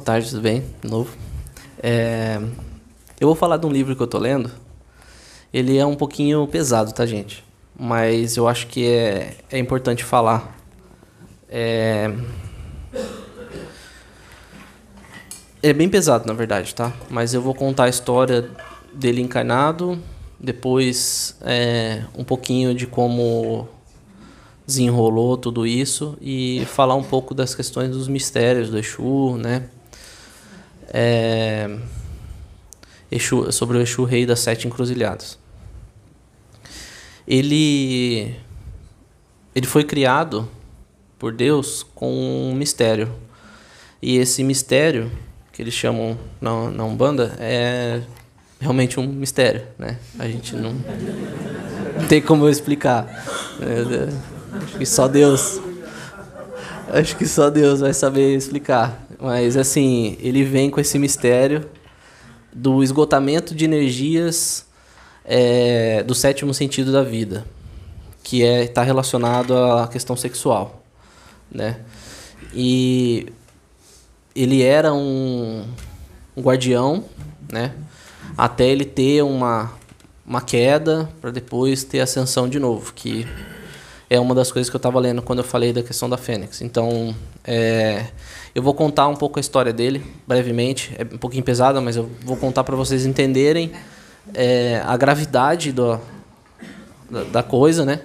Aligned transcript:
Boa 0.00 0.06
tarde, 0.06 0.30
tudo 0.30 0.40
bem? 0.40 0.64
De 0.82 0.90
novo. 0.90 1.14
É, 1.82 2.40
eu 3.20 3.26
vou 3.26 3.34
falar 3.34 3.58
de 3.58 3.66
um 3.66 3.70
livro 3.70 3.94
que 3.94 4.02
eu 4.02 4.06
tô 4.06 4.16
lendo. 4.16 4.50
Ele 5.52 5.76
é 5.76 5.84
um 5.84 5.94
pouquinho 5.94 6.46
pesado, 6.46 6.90
tá, 6.90 7.04
gente? 7.04 7.44
Mas 7.78 8.34
eu 8.34 8.48
acho 8.48 8.66
que 8.66 8.86
é, 8.86 9.36
é 9.50 9.58
importante 9.58 10.02
falar. 10.02 10.56
É, 11.50 12.10
é 15.62 15.72
bem 15.74 15.86
pesado, 15.86 16.26
na 16.26 16.32
verdade, 16.32 16.74
tá? 16.74 16.94
Mas 17.10 17.34
eu 17.34 17.42
vou 17.42 17.54
contar 17.54 17.84
a 17.84 17.88
história 17.90 18.48
dele 18.94 19.20
encarnado, 19.20 20.02
depois 20.38 21.36
é, 21.42 22.04
um 22.16 22.24
pouquinho 22.24 22.74
de 22.74 22.86
como 22.86 23.68
desenrolou 24.66 25.36
tudo 25.36 25.66
isso 25.66 26.16
e 26.22 26.64
falar 26.64 26.94
um 26.94 27.02
pouco 27.02 27.34
das 27.34 27.54
questões 27.54 27.90
dos 27.90 28.08
mistérios 28.08 28.70
do 28.70 28.78
Exu, 28.78 29.36
né? 29.36 29.68
É, 30.92 31.78
Exu, 33.10 33.50
sobre 33.52 33.78
o 33.78 33.80
Exu 33.80 34.04
Rei 34.04 34.26
das 34.26 34.40
Sete 34.40 34.66
Encruzilhadas. 34.66 35.38
Ele, 37.26 38.34
ele 39.54 39.66
foi 39.66 39.84
criado 39.84 40.48
por 41.18 41.32
Deus 41.32 41.86
com 41.94 42.50
um 42.50 42.54
mistério. 42.54 43.12
E 44.02 44.16
esse 44.16 44.42
mistério, 44.42 45.10
que 45.52 45.60
eles 45.62 45.74
chamam 45.74 46.18
na, 46.40 46.70
na 46.70 46.84
Umbanda, 46.84 47.36
é 47.38 48.00
realmente 48.58 48.98
um 48.98 49.06
mistério, 49.06 49.62
né? 49.78 49.98
A 50.18 50.26
gente 50.26 50.54
não, 50.56 50.72
não 50.72 52.08
tem 52.08 52.20
como 52.20 52.44
eu 52.46 52.50
explicar. 52.50 53.06
Acho 54.52 54.78
que 54.78 54.86
só 54.86 55.06
Deus. 55.06 55.60
Acho 56.92 57.16
que 57.16 57.26
só 57.26 57.48
Deus 57.48 57.80
vai 57.80 57.94
saber 57.94 58.36
explicar. 58.36 59.06
Mas 59.20 59.56
assim, 59.56 60.16
ele 60.20 60.42
vem 60.42 60.70
com 60.70 60.80
esse 60.80 60.98
mistério 60.98 61.68
do 62.52 62.82
esgotamento 62.82 63.54
de 63.54 63.64
energias 63.64 64.66
é, 65.24 66.02
do 66.02 66.14
sétimo 66.14 66.52
sentido 66.52 66.90
da 66.92 67.02
vida, 67.02 67.44
que 68.22 68.42
é 68.42 68.64
está 68.64 68.82
relacionado 68.82 69.56
à 69.56 69.86
questão 69.86 70.16
sexual, 70.16 70.82
né? 71.50 71.80
E 72.52 73.26
ele 74.34 74.62
era 74.62 74.92
um, 74.92 75.64
um 76.36 76.42
guardião, 76.42 77.04
né? 77.52 77.72
Até 78.36 78.66
ele 78.66 78.84
ter 78.84 79.22
uma 79.22 79.72
uma 80.26 80.40
queda 80.40 81.10
para 81.20 81.32
depois 81.32 81.82
ter 81.82 81.98
ascensão 81.98 82.48
de 82.48 82.60
novo, 82.60 82.92
que 82.94 83.26
é 84.10 84.18
uma 84.18 84.34
das 84.34 84.50
coisas 84.50 84.68
que 84.68 84.74
eu 84.74 84.78
estava 84.78 84.98
lendo 84.98 85.22
quando 85.22 85.38
eu 85.38 85.44
falei 85.44 85.72
da 85.72 85.84
questão 85.84 86.10
da 86.10 86.16
Fênix. 86.16 86.60
Então, 86.62 87.14
é, 87.44 88.06
eu 88.52 88.60
vou 88.60 88.74
contar 88.74 89.06
um 89.06 89.14
pouco 89.14 89.38
a 89.38 89.40
história 89.40 89.72
dele, 89.72 90.02
brevemente. 90.26 90.92
É 90.98 91.04
um 91.04 91.16
pouquinho 91.16 91.44
pesada, 91.44 91.80
mas 91.80 91.94
eu 91.94 92.10
vou 92.24 92.36
contar 92.36 92.64
para 92.64 92.74
vocês 92.74 93.06
entenderem 93.06 93.70
é, 94.34 94.82
a 94.84 94.96
gravidade 94.96 95.70
do, 95.70 95.96
da, 97.08 97.22
da, 97.22 97.42
coisa, 97.44 97.84
né? 97.84 98.00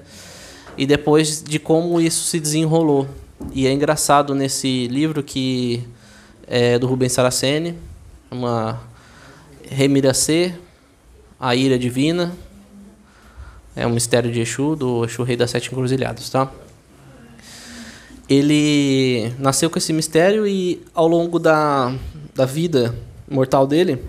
E 0.78 0.86
depois 0.86 1.42
de 1.42 1.58
como 1.58 2.00
isso 2.00 2.26
se 2.26 2.40
desenrolou. 2.40 3.08
E 3.52 3.66
é 3.66 3.72
engraçado 3.72 4.36
nesse 4.36 4.88
livro 4.88 5.24
que 5.24 5.84
é 6.46 6.78
do 6.78 6.86
Rubens 6.86 7.14
Saraceni, 7.14 7.76
uma 8.30 8.80
Remiracê, 9.68 10.54
A 11.40 11.56
Ira 11.56 11.80
Divina, 11.80 12.32
é 13.76 13.86
um 13.86 13.92
mistério 13.92 14.32
de 14.32 14.42
Exu, 14.42 14.76
do 14.76 15.04
Exu 15.06 15.24
Rei 15.24 15.36
das 15.36 15.52
Sete 15.52 15.72
Encruzilhadas, 15.72 16.30
tá? 16.30 16.52
Ele 18.28 19.34
nasceu 19.38 19.70
com 19.70 19.78
esse 19.78 19.92
mistério 19.94 20.48
e 20.48 20.82
ao 20.94 21.08
longo 21.08 21.38
da, 21.38 21.94
da 22.34 22.46
vida 22.46 22.96
mortal 23.30 23.68
dele, 23.68 24.04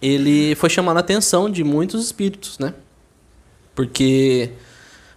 ele 0.00 0.54
foi 0.54 0.70
chamando 0.70 0.96
a 0.98 1.00
atenção 1.00 1.50
de 1.50 1.64
muitos 1.64 2.04
espíritos, 2.04 2.58
né? 2.58 2.72
Porque 3.74 4.50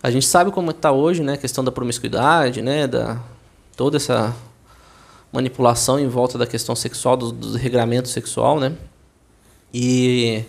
a 0.01 0.09
gente 0.09 0.25
sabe 0.25 0.51
como 0.51 0.71
está 0.71 0.91
hoje, 0.91 1.23
né? 1.23 1.33
A 1.33 1.37
questão 1.37 1.63
da 1.63 1.71
promiscuidade, 1.71 2.61
né? 2.61 2.87
Da, 2.87 3.21
toda 3.77 3.97
essa 3.97 4.35
manipulação 5.31 5.99
em 5.99 6.07
volta 6.07 6.37
da 6.37 6.45
questão 6.45 6.75
sexual, 6.75 7.15
do, 7.15 7.31
do 7.31 7.57
regramento 7.57 8.09
sexual, 8.09 8.59
né? 8.59 8.75
E 9.73 10.43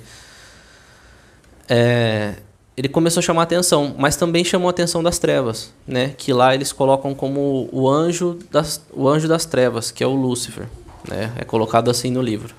é, 1.69 2.35
ele 2.77 2.89
começou 2.89 3.21
a 3.21 3.23
chamar 3.23 3.43
atenção, 3.43 3.95
mas 3.99 4.17
também 4.17 4.45
chamou 4.45 4.69
a 4.69 4.71
atenção 4.71 5.03
das 5.03 5.19
trevas, 5.19 5.73
né? 5.87 6.15
Que 6.17 6.33
lá 6.33 6.55
eles 6.55 6.73
colocam 6.73 7.15
como 7.15 7.69
o 7.71 7.89
anjo 7.89 8.39
das, 8.51 8.83
o 8.93 9.07
anjo 9.07 9.29
das 9.29 9.45
trevas, 9.45 9.91
que 9.91 10.03
é 10.03 10.07
o 10.07 10.15
Lúcifer, 10.15 10.67
né? 11.07 11.33
É 11.37 11.45
colocado 11.45 11.91
assim 11.91 12.11
no 12.11 12.23
livro. 12.23 12.55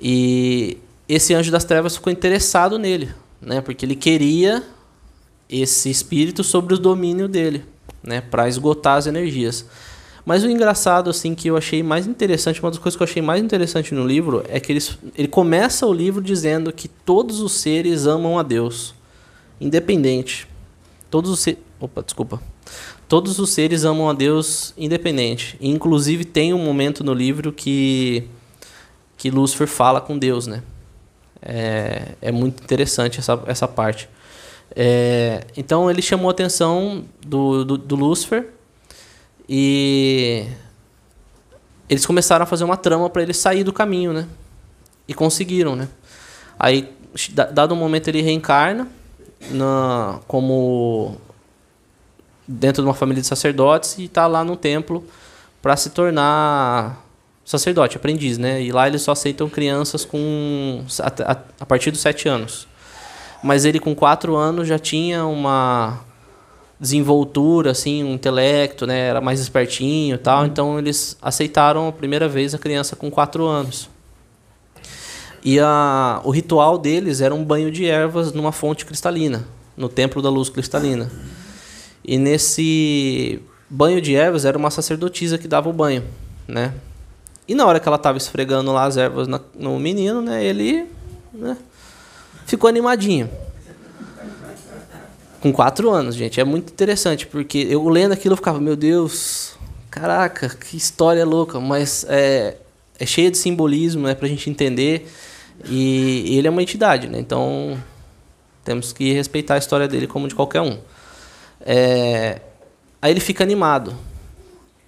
E 0.00 0.78
esse 1.06 1.34
anjo 1.34 1.52
das 1.52 1.64
trevas 1.64 1.94
ficou 1.94 2.10
interessado 2.10 2.78
nele, 2.78 3.10
né? 3.40 3.60
Porque 3.60 3.84
ele 3.84 3.94
queria 3.94 4.62
esse 5.48 5.90
espírito 5.90 6.42
sobre 6.42 6.74
o 6.74 6.78
domínio 6.78 7.28
dele, 7.28 7.64
né? 8.02 8.22
Para 8.22 8.48
esgotar 8.48 8.96
as 8.96 9.06
energias. 9.06 9.66
Mas 10.24 10.42
o 10.42 10.48
engraçado, 10.48 11.10
assim, 11.10 11.34
que 11.34 11.48
eu 11.48 11.56
achei 11.56 11.82
mais 11.82 12.06
interessante, 12.06 12.62
uma 12.62 12.70
das 12.70 12.78
coisas 12.78 12.96
que 12.96 13.02
eu 13.02 13.06
achei 13.06 13.20
mais 13.20 13.42
interessante 13.42 13.92
no 13.92 14.06
livro 14.06 14.42
é 14.48 14.58
que 14.58 14.72
ele, 14.72 14.82
ele 15.18 15.28
começa 15.28 15.86
o 15.86 15.92
livro 15.92 16.22
dizendo 16.22 16.72
que 16.72 16.88
todos 16.88 17.40
os 17.40 17.52
seres 17.52 18.06
amam 18.06 18.38
a 18.38 18.42
Deus 18.42 18.94
independente. 19.62 20.46
Todos 21.10 21.30
os 21.30 21.40
seres, 21.40 21.60
opa, 21.78 22.02
desculpa. 22.02 22.42
Todos 23.08 23.38
os 23.38 23.50
seres 23.50 23.84
amam 23.84 24.08
a 24.08 24.12
Deus 24.12 24.72
independente. 24.76 25.56
E, 25.60 25.68
inclusive 25.68 26.24
tem 26.24 26.52
um 26.52 26.58
momento 26.58 27.04
no 27.04 27.14
livro 27.14 27.52
que 27.52 28.28
que 29.16 29.30
Lúcifer 29.30 29.68
fala 29.68 30.00
com 30.00 30.18
Deus, 30.18 30.48
né? 30.48 30.64
É, 31.40 32.16
é 32.20 32.32
muito 32.32 32.62
interessante 32.62 33.20
essa, 33.20 33.40
essa 33.46 33.68
parte. 33.68 34.08
É, 34.74 35.44
então 35.56 35.88
ele 35.88 36.02
chamou 36.02 36.28
a 36.28 36.32
atenção 36.32 37.04
do, 37.24 37.64
do, 37.64 37.78
do 37.78 37.94
Lúcifer 37.94 38.48
e 39.48 40.44
eles 41.88 42.04
começaram 42.04 42.42
a 42.42 42.46
fazer 42.46 42.64
uma 42.64 42.76
trama 42.76 43.08
para 43.08 43.22
ele 43.22 43.34
sair 43.34 43.62
do 43.62 43.72
caminho, 43.72 44.12
né? 44.12 44.26
E 45.06 45.14
conseguiram, 45.14 45.76
né? 45.76 45.88
Aí, 46.58 46.92
dado 47.52 47.74
um 47.74 47.76
momento, 47.76 48.08
ele 48.08 48.22
reencarna 48.22 48.88
na, 49.50 50.20
como 50.26 51.16
dentro 52.46 52.82
de 52.82 52.88
uma 52.88 52.94
família 52.94 53.20
de 53.20 53.26
sacerdotes 53.26 53.98
e 53.98 54.04
está 54.04 54.26
lá 54.26 54.44
no 54.44 54.56
templo 54.56 55.04
para 55.60 55.76
se 55.76 55.90
tornar 55.90 57.04
sacerdote, 57.44 57.96
aprendiz, 57.96 58.38
né? 58.38 58.62
E 58.62 58.72
lá 58.72 58.86
eles 58.86 59.02
só 59.02 59.12
aceitam 59.12 59.48
crianças 59.48 60.04
com 60.04 60.84
a, 61.00 61.32
a, 61.32 61.36
a, 61.60 61.66
partir 61.66 61.90
dos 61.90 62.00
sete 62.00 62.28
anos. 62.28 62.66
Mas 63.42 63.64
ele 63.64 63.80
com 63.80 63.94
quatro 63.94 64.36
anos 64.36 64.68
já 64.68 64.78
tinha 64.78 65.24
uma 65.26 66.00
desenvoltura, 66.78 67.72
assim, 67.72 68.02
um 68.04 68.14
intelecto, 68.14 68.86
né? 68.86 69.08
Era 69.08 69.20
mais 69.20 69.40
espertinho, 69.40 70.18
tal. 70.18 70.46
Então 70.46 70.78
eles 70.78 71.16
aceitaram 71.20 71.88
a 71.88 71.92
primeira 71.92 72.28
vez 72.28 72.54
a 72.54 72.58
criança 72.58 72.96
com 72.96 73.10
quatro 73.10 73.46
anos. 73.46 73.88
E 75.44 75.58
a, 75.58 76.20
o 76.24 76.30
ritual 76.30 76.78
deles 76.78 77.20
era 77.20 77.34
um 77.34 77.44
banho 77.44 77.70
de 77.70 77.86
ervas 77.86 78.32
numa 78.32 78.52
fonte 78.52 78.86
cristalina, 78.86 79.44
no 79.76 79.88
templo 79.88 80.22
da 80.22 80.30
luz 80.30 80.48
cristalina. 80.48 81.10
E 82.04 82.16
nesse 82.16 83.40
banho 83.68 84.00
de 84.00 84.14
ervas 84.14 84.44
era 84.44 84.56
uma 84.56 84.70
sacerdotisa 84.70 85.38
que 85.38 85.48
dava 85.48 85.68
o 85.68 85.72
banho, 85.72 86.04
né? 86.46 86.74
E 87.46 87.54
na 87.54 87.66
hora 87.66 87.80
que 87.80 87.88
ela 87.88 87.96
estava 87.96 88.18
esfregando 88.18 88.72
lá 88.72 88.84
as 88.84 88.96
ervas 88.96 89.26
na, 89.26 89.40
no 89.58 89.78
menino, 89.78 90.22
né, 90.22 90.44
ele 90.44 90.86
né, 91.32 91.56
ficou 92.46 92.68
animadinho. 92.68 93.28
Com 95.40 95.52
quatro 95.52 95.90
anos, 95.90 96.14
gente. 96.14 96.40
É 96.40 96.44
muito 96.44 96.72
interessante, 96.72 97.26
porque 97.26 97.66
eu 97.68 97.88
lendo 97.88 98.12
aquilo 98.12 98.34
eu 98.34 98.36
ficava, 98.36 98.60
meu 98.60 98.76
Deus, 98.76 99.54
caraca, 99.90 100.48
que 100.48 100.76
história 100.76 101.26
louca, 101.26 101.58
mas 101.58 102.06
é, 102.08 102.56
é 102.96 103.04
cheia 103.04 103.28
de 103.28 103.36
simbolismo, 103.36 104.06
né, 104.06 104.14
pra 104.14 104.28
gente 104.28 104.48
entender. 104.48 105.10
E 105.64 106.36
ele 106.36 106.48
é 106.48 106.50
uma 106.50 106.62
entidade, 106.62 107.06
né? 107.06 107.18
Então 107.18 107.78
temos 108.64 108.92
que 108.92 109.12
respeitar 109.12 109.54
a 109.54 109.58
história 109.58 109.88
dele 109.88 110.06
como 110.06 110.28
de 110.28 110.34
qualquer 110.34 110.60
um. 110.60 110.78
É, 111.60 112.40
aí 113.00 113.10
ele 113.10 113.20
fica 113.20 113.42
animado. 113.42 113.94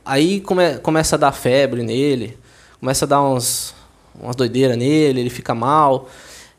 Aí 0.05 0.41
come, 0.41 0.79
começa 0.79 1.17
a 1.17 1.19
dar 1.19 1.33
febre 1.33 1.83
nele, 1.83 2.39
começa 2.79 3.05
a 3.05 3.09
dar 3.09 3.23
uns, 3.23 3.75
umas 4.21 4.37
doideiras 4.37 4.77
nele, 4.77 5.21
ele 5.21 5.31
fica 5.31 5.55
mal. 5.55 6.09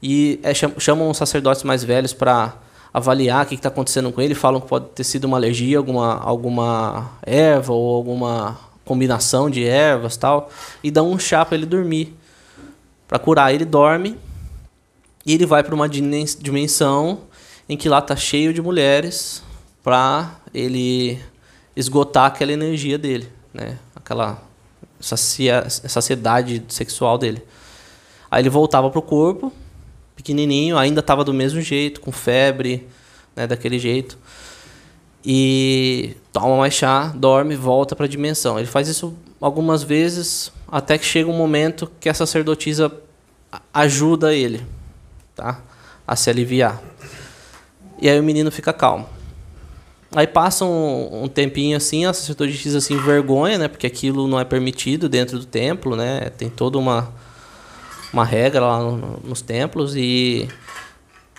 E 0.02 0.40
é, 0.44 0.54
chamam 0.54 1.10
os 1.10 1.18
sacerdotes 1.18 1.64
mais 1.64 1.84
velhos 1.84 2.14
para 2.14 2.56
avaliar 2.94 3.46
o 3.46 3.48
que 3.48 3.56
está 3.56 3.70
acontecendo 3.70 4.12
com 4.12 4.22
ele. 4.22 4.36
Falam 4.36 4.62
que 4.62 4.68
pode 4.68 4.88
ter 4.90 5.04
sido 5.04 5.26
uma 5.26 5.38
alergia, 5.38 5.78
alguma, 5.78 6.20
alguma 6.20 7.12
erva 7.26 7.74
ou 7.74 7.96
alguma 7.96 8.58
combinação 8.84 9.50
de 9.50 9.64
ervas 9.64 10.18
tal. 10.18 10.50
E 10.84 10.92
dão 10.92 11.12
um 11.12 11.20
chá 11.20 11.46
para 11.46 11.56
ele 11.56 11.66
dormir 11.66 12.16
para 13.08 13.20
curar. 13.20 13.54
Ele 13.54 13.66
dorme 13.66 14.18
e 15.26 15.34
ele 15.34 15.46
vai 15.46 15.64
para 15.64 15.74
uma 15.74 15.90
dimensão 15.90 17.22
em 17.68 17.76
que 17.76 17.90
lá 17.90 18.02
tá 18.02 18.16
cheio 18.16 18.54
de 18.54 18.62
mulheres 18.62 19.42
para 19.84 20.36
ele 20.54 21.20
esgotar 21.76 22.26
aquela 22.26 22.52
energia 22.52 22.98
dele, 22.98 23.28
né? 23.54 23.78
Aquela 23.96 24.42
saciedade 25.00 26.64
sexual 26.70 27.18
dele. 27.18 27.44
Aí 28.30 28.42
ele 28.42 28.50
voltava 28.50 28.90
pro 28.90 29.02
corpo, 29.02 29.52
pequenininho, 30.16 30.78
ainda 30.78 31.00
estava 31.02 31.24
do 31.24 31.34
mesmo 31.34 31.62
jeito, 31.62 32.02
com 32.02 32.12
febre, 32.12 32.88
né, 33.36 33.46
daquele 33.46 33.78
jeito. 33.78 34.18
E 35.24 36.16
toma 36.32 36.58
mais 36.58 36.74
chá, 36.74 37.08
dorme, 37.16 37.56
volta 37.56 37.96
para 37.96 38.06
a 38.06 38.10
dimensão. 38.10 38.58
Ele 38.58 38.68
faz 38.68 38.88
isso 38.88 39.16
algumas 39.42 39.84
vezes 39.84 40.52
até 40.76 40.98
que 40.98 41.06
chega 41.06 41.30
um 41.30 41.38
momento 41.38 41.90
que 42.02 42.10
a 42.10 42.14
sacerdotisa 42.14 42.92
ajuda 43.74 44.34
ele, 44.34 44.62
tá? 45.34 45.62
A 46.06 46.18
se 46.18 46.30
aliviar. 46.30 46.82
E 48.02 48.10
aí 48.10 48.20
o 48.20 48.24
menino 48.24 48.52
fica 48.52 48.74
calmo. 48.74 49.08
Aí 50.14 50.28
passa 50.28 50.66
um, 50.66 51.24
um 51.24 51.28
tempinho 51.30 51.78
assim, 51.78 52.06
a 52.06 52.12
sacerdotisa 52.12 52.80
assim 52.80 52.98
vergonha, 52.98 53.58
né? 53.58 53.68
Porque 53.70 53.88
aquilo 53.88 54.28
não 54.28 54.38
é 54.38 54.44
permitido 54.44 55.08
dentro 55.08 55.40
do 55.40 55.46
templo, 55.46 55.96
né? 55.96 56.30
Tem 56.38 56.50
toda 56.50 56.78
uma 56.78 57.10
uma 58.12 58.26
regra 58.26 58.60
lá 58.60 58.80
no, 58.80 59.22
nos 59.24 59.42
templos 59.42 59.96
e 59.96 60.50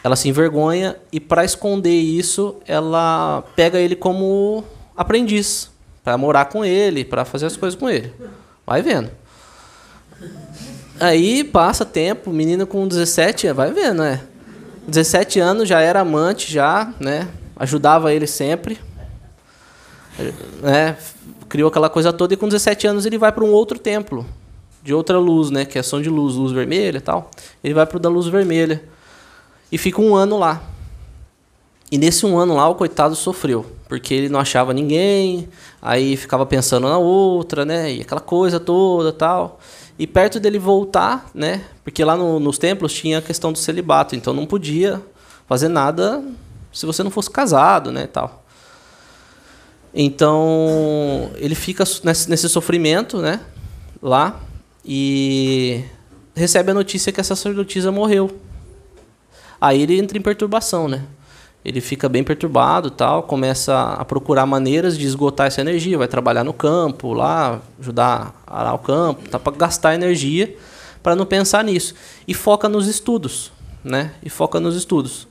ela 0.03 0.17
se 0.17 0.31
envergonha 0.31 0.97
e 1.13 1.21
para 1.21 1.45
esconder 1.45 1.95
isso, 1.95 2.57
ela 2.67 3.45
pega 3.55 3.79
ele 3.79 3.97
como 3.97 4.65
aprendiz, 4.97 5.71
para 6.03 6.17
morar 6.17 6.47
com 6.47 6.65
ele, 6.65 7.05
para 7.05 7.27
fazer 7.27 7.45
as 7.45 7.57
coisas 7.57 7.79
com 7.79 7.91
ele. 7.91 8.15
Vai 8.67 8.81
vendo. 8.81 9.11
Aí 10.99 11.45
passa 11.45 11.85
tempo, 11.85 12.31
menina 12.31 12.65
com 12.65 12.89
17, 12.89 13.53
vai 13.53 13.71
vendo, 13.73 14.03
né? 14.03 14.23
17 14.89 15.41
anos 15.41 15.69
já 15.69 15.81
era 15.81 16.01
amante 16.01 16.51
já, 16.51 16.93
né? 16.99 17.29
Ajudava 17.57 18.13
ele 18.13 18.27
sempre. 18.27 18.79
Né? 20.63 20.97
Criou 21.49 21.69
aquela 21.69 21.91
coisa 21.91 22.13
toda 22.13 22.35
e 22.35 22.37
com 22.37 22.47
17 22.47 22.87
anos 22.87 23.05
ele 23.05 23.19
vai 23.19 23.33
para 23.33 23.45
um 23.45 23.53
outro 23.53 23.79
templo 23.79 24.25
de 24.83 24.95
outra 24.95 25.19
luz, 25.19 25.51
né? 25.51 25.65
Que 25.65 25.79
é 25.79 25.83
som 25.83 26.01
de 26.01 26.09
luz, 26.09 26.37
luz 26.37 26.53
vermelha 26.53 27.01
tal. 27.01 27.31
Ele 27.63 27.75
vai 27.75 27.85
pro 27.85 27.99
da 27.99 28.09
luz 28.09 28.29
vermelha. 28.29 28.83
E 29.71 29.77
fica 29.77 30.01
um 30.01 30.15
ano 30.15 30.39
lá. 30.39 30.63
E 31.91 31.99
nesse 31.99 32.25
um 32.25 32.39
ano 32.39 32.55
lá, 32.55 32.69
o 32.69 32.75
coitado 32.77 33.17
sofreu. 33.17 33.67
Porque 33.89 34.15
ele 34.15 34.29
não 34.29 34.39
achava 34.39 34.73
ninguém, 34.73 35.49
aí 35.83 36.17
ficava 36.17 36.47
pensando 36.47 36.89
na 36.89 36.99
outra, 36.99 37.65
né? 37.65 37.93
E 37.93 38.01
aquela 38.01 38.21
coisa 38.21 38.61
toda 38.61 39.13
tal. 39.13 39.61
E 39.99 40.07
perto 40.07 40.39
dele 40.39 40.59
voltar, 40.59 41.31
né? 41.35 41.65
Porque 41.83 42.05
lá 42.05 42.17
no, 42.17 42.39
nos 42.39 42.59
templos 42.59 42.93
tinha 42.93 43.19
a 43.19 43.23
questão 43.23 43.53
do 43.53 43.59
celibato, 43.59 44.15
então 44.15 44.35
não 44.35 44.45
podia 44.45 45.03
fazer 45.47 45.69
nada 45.69 46.23
se 46.73 46.85
você 46.85 47.03
não 47.03 47.11
fosse 47.11 47.31
casado, 47.31 47.91
né? 47.91 48.07
Tal. 48.07 48.45
Então 49.95 51.31
ele 51.37 51.55
fica 51.55 51.85
nesse, 52.05 52.29
nesse 52.29 52.49
sofrimento, 52.49 53.23
né? 53.23 53.41
Lá 54.03 54.41
e 54.85 55.83
recebe 56.35 56.71
a 56.71 56.75
notícia 56.75 57.11
que 57.11 57.21
essa 57.21 57.35
sacerdotisa 57.35 57.91
morreu. 57.91 58.39
Aí 59.59 59.81
ele 59.81 59.99
entra 59.99 60.19
em 60.19 60.21
perturbação, 60.21 60.87
né? 60.87 61.03
Ele 61.67 61.81
fica 61.81 62.09
bem 62.09 62.23
perturbado, 62.23 62.93
tal, 62.93 63.25
começa 63.25 63.77
a 63.95 64.05
procurar 64.05 64.47
maneiras 64.47 64.97
de 64.97 65.05
esgotar 65.05 65.49
essa 65.49 65.61
energia, 65.61 65.99
vai 65.99 66.07
trabalhar 66.07 66.45
no 66.45 66.53
campo, 66.53 67.13
lá, 67.13 67.61
ajudar 67.81 68.41
a 68.47 68.61
arar 68.61 68.75
o 68.75 68.79
campo, 68.79 69.29
tá 69.29 69.37
para 69.37 69.57
gastar 69.57 69.93
energia 69.93 70.57
para 71.03 71.17
não 71.17 71.27
pensar 71.27 71.65
nisso. 71.65 71.93
E 72.27 72.33
foca 72.33 72.69
nos 72.69 72.87
estudos, 72.87 73.51
né? 73.83 74.13
E 74.23 74.31
foca 74.31 74.61
nos 74.61 74.77
estudos 74.77 75.27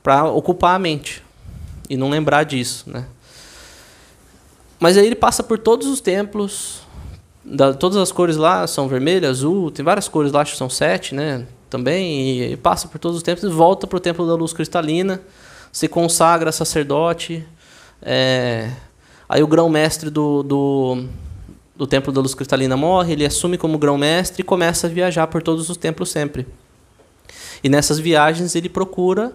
para 0.00 0.26
ocupar 0.26 0.76
a 0.76 0.78
mente 0.78 1.24
e 1.88 1.96
não 1.96 2.08
lembrar 2.08 2.44
disso, 2.44 2.88
né? 2.88 3.06
Mas 4.78 4.96
aí 4.96 5.04
ele 5.04 5.16
passa 5.16 5.42
por 5.42 5.58
todos 5.58 5.88
os 5.88 6.00
templos, 6.00 6.82
da, 7.44 7.74
todas 7.74 7.98
as 7.98 8.12
cores 8.12 8.36
lá 8.36 8.64
são 8.68 8.86
vermelho, 8.86 9.28
azul, 9.28 9.72
tem 9.72 9.84
várias 9.84 10.06
cores 10.06 10.30
lá, 10.30 10.42
acho 10.42 10.52
que 10.52 10.58
são 10.58 10.70
sete, 10.70 11.16
né? 11.16 11.48
Também, 11.68 12.20
e, 12.20 12.52
e 12.52 12.56
passa 12.56 12.86
por 12.86 13.00
todos 13.00 13.16
os 13.16 13.24
tempos 13.24 13.42
e 13.42 13.48
volta 13.48 13.88
para 13.88 13.96
o 13.96 14.00
templo 14.00 14.24
da 14.24 14.36
luz 14.36 14.52
cristalina, 14.52 15.20
se 15.72 15.88
consagra 15.88 16.52
sacerdote. 16.52 17.44
É, 18.02 18.70
aí 19.28 19.42
o 19.42 19.46
grão-mestre 19.46 20.10
do, 20.10 20.42
do, 20.42 21.04
do 21.76 21.86
templo 21.86 22.12
da 22.12 22.20
luz 22.20 22.34
cristalina 22.34 22.76
morre, 22.76 23.12
ele 23.12 23.24
assume 23.24 23.56
como 23.56 23.78
grão-mestre 23.78 24.42
e 24.42 24.44
começa 24.44 24.86
a 24.86 24.90
viajar 24.90 25.26
por 25.26 25.42
todos 25.42 25.70
os 25.70 25.76
templos 25.76 26.10
sempre. 26.10 26.46
E 27.62 27.68
nessas 27.68 27.98
viagens 27.98 28.54
ele 28.54 28.68
procura 28.68 29.32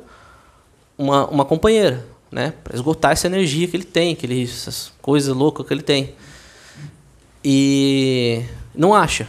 uma, 0.98 1.28
uma 1.28 1.46
companheira, 1.46 2.06
né? 2.32 2.54
Para 2.64 2.76
esgotar 2.76 3.12
essa 3.12 3.28
energia 3.28 3.68
que 3.68 3.78
ele 3.78 3.84
tem, 3.84 4.14
aquele, 4.14 4.44
essas 4.44 4.92
coisas 5.02 5.36
loucas 5.36 5.66
que 5.66 5.74
ele 5.74 5.84
tem. 5.84 6.16
E 7.44 8.44
não 8.74 8.94
acha. 8.94 9.28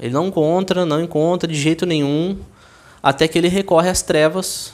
Ele 0.00 0.12
não 0.12 0.26
encontra, 0.26 0.84
não 0.84 1.00
encontra 1.00 1.48
de 1.48 1.54
jeito 1.54 1.86
nenhum, 1.86 2.36
até 3.00 3.28
que 3.28 3.38
ele 3.38 3.46
recorre 3.46 3.88
às 3.88 4.02
trevas 4.02 4.72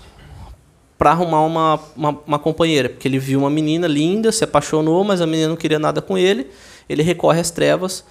para 0.98 1.12
arrumar 1.12 1.42
uma, 1.42 1.80
uma, 1.96 2.18
uma, 2.26 2.38
companheira. 2.38 2.88
Porque 2.88 3.06
ele 3.06 3.20
viu 3.20 3.38
uma 3.38 3.48
menina 3.48 3.86
linda, 3.86 4.32
se 4.32 4.42
apaixonou, 4.42 5.04
mas 5.04 5.20
a 5.20 5.26
menina 5.26 5.48
não 5.48 5.56
queria 5.56 5.78
nada 5.78 6.02
com 6.02 6.18
ele. 6.18 6.50
Ele 6.88 7.04
recorre 7.04 7.40
às 7.40 7.52
trevas 7.52 8.04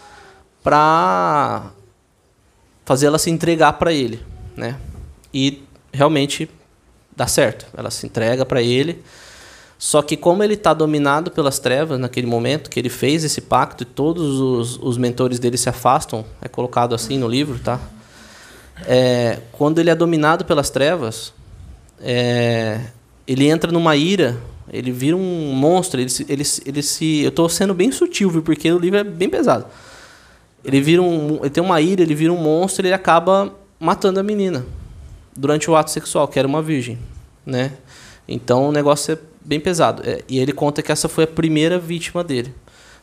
para 0.64 1.72
fazer 2.86 3.08
ela 3.08 3.20
se 3.20 3.30
entregar 3.30 3.74
para 3.74 3.92
ele. 3.92 4.22
Né? 4.56 4.78
E 5.34 5.64
realmente 5.92 6.50
dá 7.14 7.28
certo. 7.28 7.66
Ela 7.76 7.92
se 7.92 8.06
entrega 8.08 8.46
para 8.46 8.62
ele. 8.62 9.04
Só 9.78 10.02
que 10.02 10.16
como 10.16 10.42
ele 10.42 10.54
está 10.54 10.74
dominado 10.74 11.30
pelas 11.30 11.60
trevas 11.60 12.00
naquele 12.00 12.26
momento 12.26 12.70
que 12.70 12.80
ele 12.80 12.90
fez 12.90 13.24
esse 13.24 13.42
pacto 13.42 13.84
e 13.84 13.86
todos 13.86 14.40
os, 14.40 14.80
os 14.82 14.98
mentores 14.98 15.38
dele 15.40 15.58
se 15.58 15.70
afastam, 15.70 16.26
é 16.42 16.48
colocado 16.48 16.96
assim 16.96 17.20
no 17.20 17.28
livro, 17.28 17.60
tá? 17.60 17.80
É, 18.86 19.40
quando 19.52 19.80
ele 19.80 19.90
é 19.90 19.96
dominado 19.96 20.46
pelas 20.46 20.70
trevas, 20.70 21.34
é, 22.02 22.82
ele 23.28 23.48
entra 23.48 23.72
numa 23.72 23.96
ira, 23.96 24.38
ele 24.72 24.92
vira 24.92 25.16
um 25.16 25.54
monstro, 25.54 26.00
ele, 26.00 26.12
ele, 26.28 26.44
ele 26.66 26.82
se... 26.82 27.22
Eu 27.22 27.30
estou 27.30 27.48
sendo 27.48 27.74
bem 27.74 27.92
sutil, 27.92 28.30
viu? 28.30 28.42
Porque 28.42 28.72
o 28.72 28.80
livro 28.80 29.00
é 29.00 29.04
bem 29.04 29.30
pesado. 29.30 29.66
Ele 30.64 30.82
vira 30.82 31.02
um, 31.02 31.40
ele 31.42 31.50
tem 31.50 31.64
uma 31.64 31.80
ira, 31.80 32.02
ele 32.02 32.16
vira 32.16 32.34
um 32.34 32.38
monstro 32.38 32.86
ele 32.86 32.94
acaba 32.94 33.54
matando 33.80 34.20
a 34.20 34.24
menina 34.24 34.66
durante 35.36 35.70
o 35.70 35.76
ato 35.76 35.92
sexual, 35.92 36.28
que 36.28 36.40
era 36.40 36.48
uma 36.48 36.62
virgem, 36.62 36.98
né? 37.46 37.72
Então 38.28 38.68
o 38.68 38.72
negócio 38.72 39.14
é 39.14 39.18
bem 39.46 39.60
pesado. 39.60 40.02
É, 40.06 40.24
e 40.28 40.40
ele 40.40 40.52
conta 40.52 40.82
que 40.82 40.92
essa 40.92 41.08
foi 41.08 41.24
a 41.24 41.28
primeira 41.28 41.80
vítima 41.80 42.24
dele. 42.24 42.54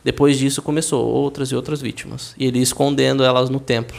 Depois 0.03 0.37
disso 0.37 0.61
começou 0.61 1.03
outras 1.03 1.49
e 1.49 1.55
outras 1.55 1.81
vítimas. 1.81 2.35
E 2.37 2.45
ele 2.45 2.59
escondendo 2.59 3.23
elas 3.23 3.49
no 3.49 3.59
templo. 3.59 3.97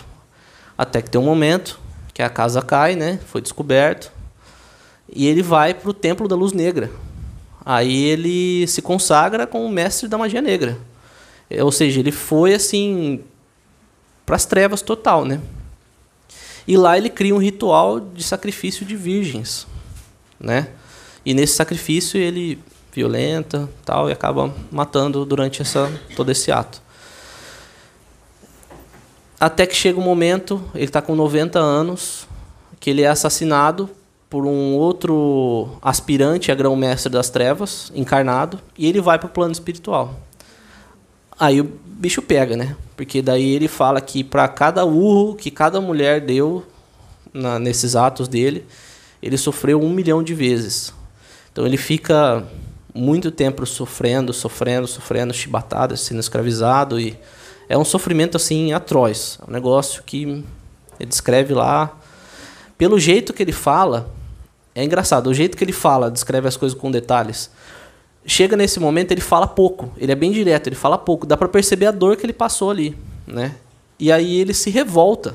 Até 0.78 1.02
que 1.02 1.10
tem 1.10 1.20
um 1.20 1.24
momento 1.24 1.80
que 2.14 2.22
a 2.22 2.28
casa 2.28 2.62
cai, 2.62 2.94
né? 2.94 3.18
Foi 3.26 3.40
descoberto. 3.40 4.12
E 5.14 5.26
ele 5.26 5.42
vai 5.42 5.74
para 5.74 5.90
o 5.90 5.94
templo 5.94 6.26
da 6.26 6.36
luz 6.36 6.52
negra. 6.52 6.90
Aí 7.64 8.04
ele 8.04 8.66
se 8.66 8.80
consagra 8.80 9.46
como 9.46 9.68
mestre 9.68 10.08
da 10.08 10.16
magia 10.16 10.40
negra. 10.40 10.78
É, 11.48 11.62
ou 11.62 11.72
seja, 11.72 12.00
ele 12.00 12.12
foi 12.12 12.54
assim 12.54 13.22
para 14.24 14.36
as 14.36 14.44
trevas 14.44 14.82
total, 14.82 15.24
né? 15.24 15.40
E 16.66 16.76
lá 16.76 16.98
ele 16.98 17.08
cria 17.08 17.34
um 17.34 17.38
ritual 17.38 18.00
de 18.00 18.24
sacrifício 18.24 18.84
de 18.84 18.96
virgens, 18.96 19.66
né? 20.38 20.68
E 21.24 21.32
nesse 21.32 21.54
sacrifício 21.54 22.18
ele 22.18 22.58
violenta 22.92 23.68
tal 23.84 24.08
e 24.08 24.12
acaba 24.12 24.52
matando 24.70 25.24
durante 25.24 25.62
essa, 25.62 25.92
todo 26.16 26.30
esse 26.30 26.50
ato. 26.50 26.82
Até 29.38 29.66
que 29.66 29.76
chega 29.76 30.00
um 30.00 30.02
momento, 30.02 30.64
ele 30.74 30.84
está 30.84 31.02
com 31.02 31.14
90 31.14 31.58
anos, 31.58 32.26
que 32.80 32.90
ele 32.90 33.02
é 33.02 33.08
assassinado 33.08 33.90
por 34.28 34.44
um 34.44 34.74
outro 34.74 35.68
aspirante 35.80 36.50
a 36.50 36.54
grão-mestre 36.54 37.10
das 37.10 37.30
trevas, 37.30 37.92
encarnado, 37.94 38.58
e 38.76 38.86
ele 38.86 39.00
vai 39.00 39.18
para 39.18 39.26
o 39.26 39.30
plano 39.30 39.52
espiritual. 39.52 40.14
Aí 41.38 41.60
o 41.60 41.64
bicho 41.84 42.22
pega, 42.22 42.56
né? 42.56 42.76
Porque 42.96 43.20
daí 43.22 43.54
ele 43.54 43.68
fala 43.68 44.00
que 44.00 44.24
para 44.24 44.48
cada 44.48 44.84
urro 44.84 45.34
que 45.34 45.50
cada 45.50 45.80
mulher 45.80 46.20
deu 46.20 46.64
na, 47.32 47.58
nesses 47.58 47.94
atos 47.94 48.26
dele, 48.26 48.64
ele 49.22 49.36
sofreu 49.36 49.80
um 49.80 49.90
milhão 49.90 50.22
de 50.22 50.34
vezes. 50.34 50.92
Então 51.52 51.66
ele 51.66 51.76
fica 51.76 52.46
muito 52.94 53.30
tempo 53.30 53.64
sofrendo, 53.66 54.32
sofrendo, 54.32 54.86
sofrendo, 54.86 55.34
chibatado, 55.34 55.96
sendo 55.96 56.20
escravizado 56.20 56.98
e 56.98 57.16
é 57.68 57.76
um 57.76 57.84
sofrimento 57.84 58.36
assim 58.36 58.72
atroz. 58.72 59.38
É 59.42 59.50
um 59.50 59.52
negócio 59.52 60.02
que 60.04 60.44
ele 60.98 61.08
descreve 61.08 61.52
lá 61.52 61.94
pelo 62.78 62.98
jeito 62.98 63.32
que 63.32 63.42
ele 63.42 63.52
fala. 63.52 64.10
É 64.76 64.84
engraçado, 64.84 65.28
o 65.28 65.34
jeito 65.34 65.56
que 65.56 65.64
ele 65.64 65.72
fala, 65.72 66.10
descreve 66.10 66.46
as 66.46 66.54
coisas 66.54 66.78
com 66.78 66.90
detalhes. 66.90 67.50
Chega 68.26 68.58
nesse 68.58 68.78
momento, 68.78 69.10
ele 69.10 69.22
fala 69.22 69.46
pouco. 69.46 69.90
Ele 69.96 70.12
é 70.12 70.14
bem 70.14 70.30
direto, 70.30 70.66
ele 70.66 70.76
fala 70.76 70.98
pouco. 70.98 71.26
Dá 71.26 71.34
para 71.34 71.48
perceber 71.48 71.86
a 71.86 71.90
dor 71.90 72.14
que 72.14 72.26
ele 72.26 72.34
passou 72.34 72.70
ali, 72.70 72.94
né? 73.26 73.54
E 73.98 74.12
aí 74.12 74.38
ele 74.38 74.52
se 74.52 74.68
revolta 74.68 75.34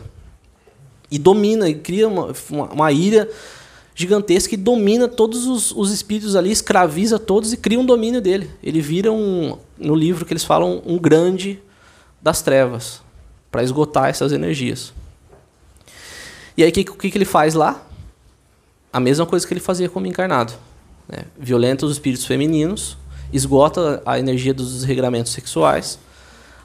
e 1.10 1.18
domina 1.18 1.68
e 1.68 1.74
cria 1.74 2.08
uma, 2.08 2.32
uma, 2.52 2.66
uma 2.68 2.92
ira 2.92 3.28
gigantesca 3.96 4.52
que 4.52 4.58
domina 4.58 5.08
todos 5.08 5.48
os, 5.48 5.72
os, 5.72 5.92
espíritos 5.92 6.36
ali, 6.36 6.52
escraviza 6.52 7.18
todos 7.18 7.52
e 7.52 7.58
cria 7.58 7.80
um 7.80 7.86
domínio 7.86 8.22
dele. 8.22 8.48
Ele 8.62 8.80
vira 8.80 9.12
um, 9.12 9.58
no 9.76 9.96
livro 9.96 10.24
que 10.24 10.34
eles 10.34 10.44
falam, 10.44 10.84
um 10.86 11.00
grande 11.00 11.60
das 12.22 12.44
trevas. 12.44 13.02
para 13.52 13.64
esgotar 13.64 14.08
essas 14.08 14.32
energias. 14.32 14.94
E 16.56 16.64
aí 16.64 16.70
o 16.70 16.72
que, 16.72 16.84
que, 16.84 17.10
que 17.10 17.18
ele 17.18 17.26
faz 17.26 17.56
lá? 17.56 17.88
A 18.92 19.00
mesma 19.00 19.26
coisa 19.26 19.48
que 19.48 19.54
ele 19.54 19.60
fazia 19.60 19.90
como 19.90 20.08
encarnado. 20.08 20.54
Né? 21.08 21.24
Violenta 21.38 21.86
os 21.86 21.92
espíritos 21.94 22.26
femininos, 22.26 22.98
esgota 23.32 24.02
a 24.06 24.20
energia 24.20 24.54
dos 24.54 24.74
desregramentos 24.74 25.32
sexuais, 25.32 26.00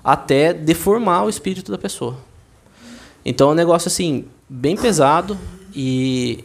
até 0.02 0.52
deformar 0.52 1.24
o 1.24 1.28
espírito 1.28 1.70
da 1.70 1.78
pessoa. 1.78 2.16
Então 3.24 3.48
é 3.48 3.52
um 3.52 3.54
negócio 3.54 3.88
assim, 3.88 4.26
bem 4.48 4.76
pesado 4.76 5.36
e 5.74 6.44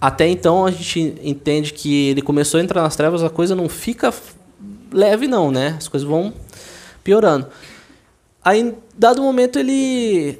até 0.00 0.28
então 0.28 0.66
a 0.66 0.70
gente 0.70 1.14
entende 1.22 1.72
que 1.72 2.10
ele 2.10 2.20
começou 2.20 2.60
a 2.60 2.62
entrar 2.62 2.82
nas 2.82 2.96
trevas, 2.96 3.24
a 3.24 3.30
coisa 3.30 3.54
não 3.54 3.68
fica 3.68 4.12
leve 4.92 5.26
não, 5.26 5.50
né? 5.50 5.74
As 5.78 5.88
coisas 5.88 6.08
vão 6.08 6.32
piorando. 7.02 7.46
Aí, 8.44 8.74
dado 8.96 9.22
momento, 9.22 9.58
ele 9.58 10.38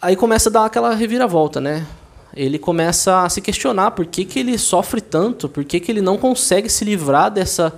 aí 0.00 0.16
começa 0.16 0.48
a 0.48 0.52
dar 0.52 0.64
aquela 0.64 0.94
reviravolta, 0.94 1.60
né? 1.60 1.86
Ele 2.34 2.58
começa 2.58 3.22
a 3.22 3.28
se 3.28 3.40
questionar 3.40 3.90
por 3.90 4.06
que, 4.06 4.24
que 4.24 4.38
ele 4.38 4.56
sofre 4.56 5.00
tanto, 5.00 5.48
por 5.48 5.64
que, 5.64 5.78
que 5.80 5.92
ele 5.92 6.00
não 6.00 6.16
consegue 6.16 6.68
se 6.68 6.84
livrar 6.84 7.30
dessa 7.30 7.72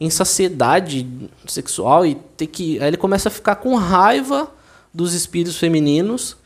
insaciedade 0.00 1.06
sexual 1.46 2.06
e 2.06 2.14
ter 2.36 2.46
que. 2.46 2.80
Aí 2.80 2.88
ele 2.88 2.96
começa 2.96 3.28
a 3.28 3.32
ficar 3.32 3.56
com 3.56 3.74
raiva 3.74 4.50
dos 4.92 5.12
espíritos 5.12 5.58
femininos 5.58 6.36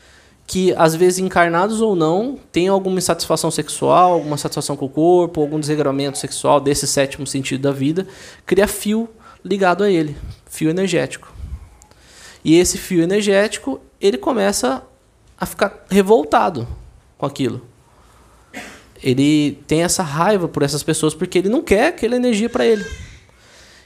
que, 0.47 0.75
às 0.77 0.95
vezes, 0.95 1.21
encarnados 1.21 1.81
ou 1.81 1.97
não, 1.97 2.39
têm 2.53 2.69
alguma 2.69 2.99
insatisfação 2.99 3.51
sexual, 3.51 4.13
alguma 4.13 4.37
satisfação 4.37 4.77
com 4.77 4.85
o 4.87 4.91
corpo, 4.91 5.41
algum 5.41 5.59
desregramento 5.59 6.19
sexual 6.19 6.61
desse 6.61 6.87
sétimo 6.87 7.27
sentido 7.27 7.63
da 7.63 7.73
vida, 7.73 8.07
cria 8.45 8.69
fio 8.69 9.09
ligado 9.43 9.83
a 9.83 9.91
ele, 9.91 10.17
fio 10.47 10.69
energético. 10.69 11.33
E 12.45 12.59
esse 12.59 12.77
fio 12.77 13.03
energético, 13.03 13.81
ele 13.99 14.19
começa 14.19 14.83
a 15.39 15.47
ficar 15.47 15.85
revoltado 15.89 16.69
com 17.25 17.27
aquilo. 17.27 17.61
Ele 19.03 19.59
tem 19.67 19.83
essa 19.83 20.03
raiva 20.03 20.47
por 20.47 20.63
essas 20.63 20.83
pessoas 20.83 21.15
porque 21.15 21.39
ele 21.39 21.49
não 21.49 21.63
quer 21.63 21.89
aquela 21.89 22.17
energia 22.17 22.49
para 22.49 22.67
ele. 22.67 22.85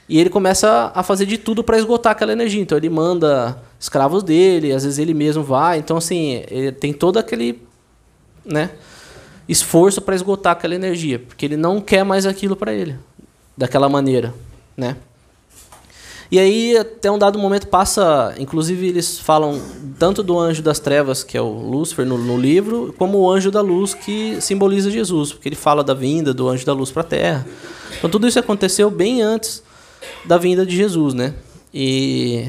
E 0.07 0.19
ele 0.19 0.29
começa 0.29 0.91
a 0.93 1.03
fazer 1.03 1.25
de 1.25 1.37
tudo 1.37 1.63
para 1.63 1.77
esgotar 1.77 2.11
aquela 2.13 2.31
energia. 2.31 2.61
Então 2.61 2.77
ele 2.77 2.89
manda 2.89 3.61
escravos 3.79 4.23
dele, 4.23 4.71
às 4.71 4.83
vezes 4.83 4.99
ele 4.99 5.13
mesmo 5.13 5.43
vai. 5.43 5.77
Então 5.77 5.97
assim, 5.97 6.43
ele 6.49 6.71
tem 6.71 6.91
todo 6.93 7.17
aquele, 7.17 7.61
né, 8.43 8.71
esforço 9.47 10.01
para 10.01 10.15
esgotar 10.15 10.53
aquela 10.53 10.75
energia, 10.75 11.19
porque 11.19 11.45
ele 11.45 11.57
não 11.57 11.79
quer 11.79 12.03
mais 12.03 12.25
aquilo 12.25 12.55
para 12.55 12.73
ele, 12.73 12.95
daquela 13.57 13.87
maneira, 13.87 14.33
né? 14.75 14.95
E 16.31 16.37
aí, 16.37 16.77
até 16.77 17.09
um 17.09 17.17
dado 17.17 17.39
momento 17.39 17.67
passa, 17.67 18.35
inclusive 18.37 18.87
eles 18.87 19.17
falam 19.17 19.59
tanto 19.97 20.21
do 20.21 20.37
anjo 20.37 20.61
das 20.61 20.79
trevas, 20.79 21.23
que 21.23 21.35
é 21.35 21.41
o 21.41 21.49
Lúcifer 21.49 22.05
no, 22.05 22.19
no, 22.19 22.37
livro, 22.37 22.93
como 22.99 23.17
o 23.17 23.31
anjo 23.31 23.49
da 23.49 23.61
luz, 23.61 23.95
que 23.95 24.39
simboliza 24.39 24.91
Jesus, 24.91 25.33
porque 25.33 25.49
ele 25.49 25.55
fala 25.55 25.83
da 25.83 25.95
vinda 25.95 26.31
do 26.31 26.47
anjo 26.47 26.65
da 26.65 26.73
luz 26.73 26.91
para 26.91 27.01
a 27.01 27.05
terra. 27.05 27.47
Então 27.97 28.09
tudo 28.09 28.27
isso 28.27 28.37
aconteceu 28.37 28.91
bem 28.91 29.23
antes 29.23 29.63
da 30.25 30.37
vinda 30.37 30.65
de 30.65 30.75
Jesus, 30.75 31.15
né? 31.15 31.33
E 31.73 32.47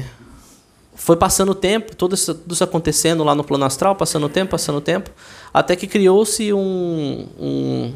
foi 0.93 1.15
passando 1.15 1.49
o 1.49 1.55
tempo, 1.55 1.95
tudo 1.95 2.13
isso, 2.13 2.35
tudo 2.35 2.53
isso 2.53 2.63
acontecendo 2.63 3.23
lá 3.23 3.33
no 3.33 3.43
plano 3.43 3.65
astral, 3.65 3.95
passando 3.95 4.27
o 4.27 4.29
tempo, 4.29 4.51
passando 4.51 4.77
o 4.77 4.81
tempo, 4.81 5.09
até 5.51 5.75
que 5.75 5.87
criou-se 5.87 6.53
um, 6.53 7.27
um, 7.39 7.93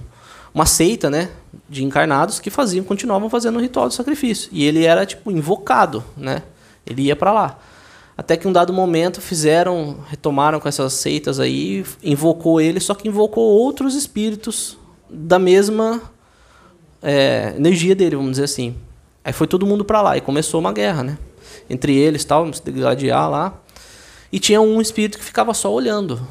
uma 0.56 0.66
seita, 0.66 1.10
né, 1.10 1.30
de 1.68 1.84
encarnados 1.84 2.40
que 2.40 2.50
faziam, 2.50 2.86
continuavam 2.86 3.30
fazendo 3.30 3.58
o 3.58 3.62
ritual 3.62 3.90
do 3.90 3.94
sacrifício. 3.94 4.50
E 4.54 4.64
ele 4.64 4.86
era 4.86 5.06
tipo 5.06 5.30
invocado, 5.30 6.02
né? 6.16 6.44
Ele 6.88 7.02
ia 7.02 7.16
para 7.16 7.34
lá. 7.34 7.60
Até 8.18 8.38
que 8.38 8.48
um 8.48 8.54
dado 8.54 8.72
momento 8.72 9.20
fizeram, 9.20 9.98
retomaram 10.08 10.62
com 10.62 10.70
essas 10.70 10.94
seitas 10.94 11.42
aí, 11.42 11.86
invocou 12.02 12.62
ele, 12.62 12.80
só 12.80 12.96
que 12.96 13.10
invocou 13.10 13.44
outros 13.44 13.96
espíritos 13.96 14.78
da 15.10 15.38
mesma 15.38 16.02
é, 17.04 17.54
energia 17.58 17.94
dele, 17.94 18.16
vamos 18.16 18.32
dizer 18.32 18.46
assim. 18.46 18.78
Aí 19.26 19.34
foi 19.34 19.48
todo 19.48 19.66
mundo 19.66 19.84
para 19.84 20.02
lá 20.02 20.16
e 20.16 20.22
começou 20.22 20.62
uma 20.62 20.72
guerra, 20.72 21.04
né? 21.04 21.18
Entre 21.70 21.98
eles, 21.98 22.24
tal, 22.24 22.52
se 22.54 22.64
degladiar 22.64 23.30
lá. 23.30 23.54
E 24.32 24.40
tinha 24.40 24.62
um 24.62 24.80
espírito 24.80 25.18
que 25.18 25.24
ficava 25.26 25.54
só 25.54 25.74
olhando, 25.74 26.26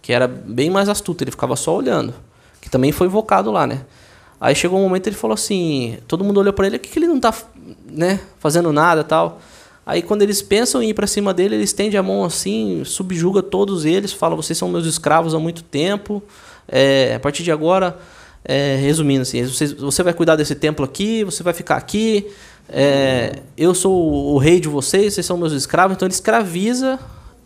que 0.00 0.10
era 0.10 0.26
bem 0.26 0.70
mais 0.70 0.88
astuto, 0.88 1.22
ele 1.22 1.30
ficava 1.30 1.54
só 1.54 1.76
olhando, 1.76 2.14
que 2.60 2.70
também 2.70 2.92
foi 2.92 3.06
invocado 3.06 3.50
lá, 3.50 3.66
né? 3.66 3.82
Aí 4.40 4.54
chegou 4.54 4.78
um 4.78 4.82
momento 4.82 5.06
ele 5.08 5.16
falou 5.16 5.34
assim, 5.34 5.98
todo 6.06 6.22
mundo 6.22 6.38
olhou 6.38 6.52
para 6.52 6.66
ele, 6.66 6.78
que, 6.78 6.88
que 6.88 6.98
ele 6.98 7.08
não 7.08 7.18
tá, 7.18 7.34
né, 7.90 8.20
fazendo 8.38 8.72
nada, 8.72 9.02
tal. 9.02 9.40
Aí 9.84 10.02
quando 10.02 10.22
eles 10.22 10.40
pensam 10.42 10.82
em 10.82 10.90
ir 10.90 10.94
para 10.94 11.06
cima 11.06 11.34
dele, 11.34 11.56
ele 11.56 11.64
estende 11.64 11.96
a 11.96 12.02
mão 12.02 12.24
assim, 12.24 12.84
subjuga 12.84 13.42
todos 13.42 13.84
eles, 13.84 14.12
fala: 14.12 14.36
"Vocês 14.36 14.56
são 14.56 14.68
meus 14.68 14.86
escravos 14.86 15.34
há 15.34 15.38
muito 15.38 15.62
tempo. 15.62 16.22
É, 16.68 17.14
a 17.14 17.20
partir 17.20 17.42
de 17.42 17.50
agora 17.50 17.98
é, 18.44 18.76
resumindo 18.76 19.22
assim, 19.22 19.44
você, 19.44 19.66
você 19.74 20.02
vai 20.02 20.12
cuidar 20.12 20.36
desse 20.36 20.54
templo 20.54 20.84
aqui, 20.84 21.24
você 21.24 21.42
vai 21.42 21.54
ficar 21.54 21.76
aqui, 21.76 22.26
é, 22.68 23.40
eu 23.56 23.74
sou 23.74 24.34
o 24.34 24.38
rei 24.38 24.60
de 24.60 24.68
vocês, 24.68 25.14
vocês 25.14 25.24
são 25.24 25.38
meus 25.38 25.52
escravos, 25.52 25.96
então 25.96 26.06
ele 26.06 26.14
escraviza 26.14 26.98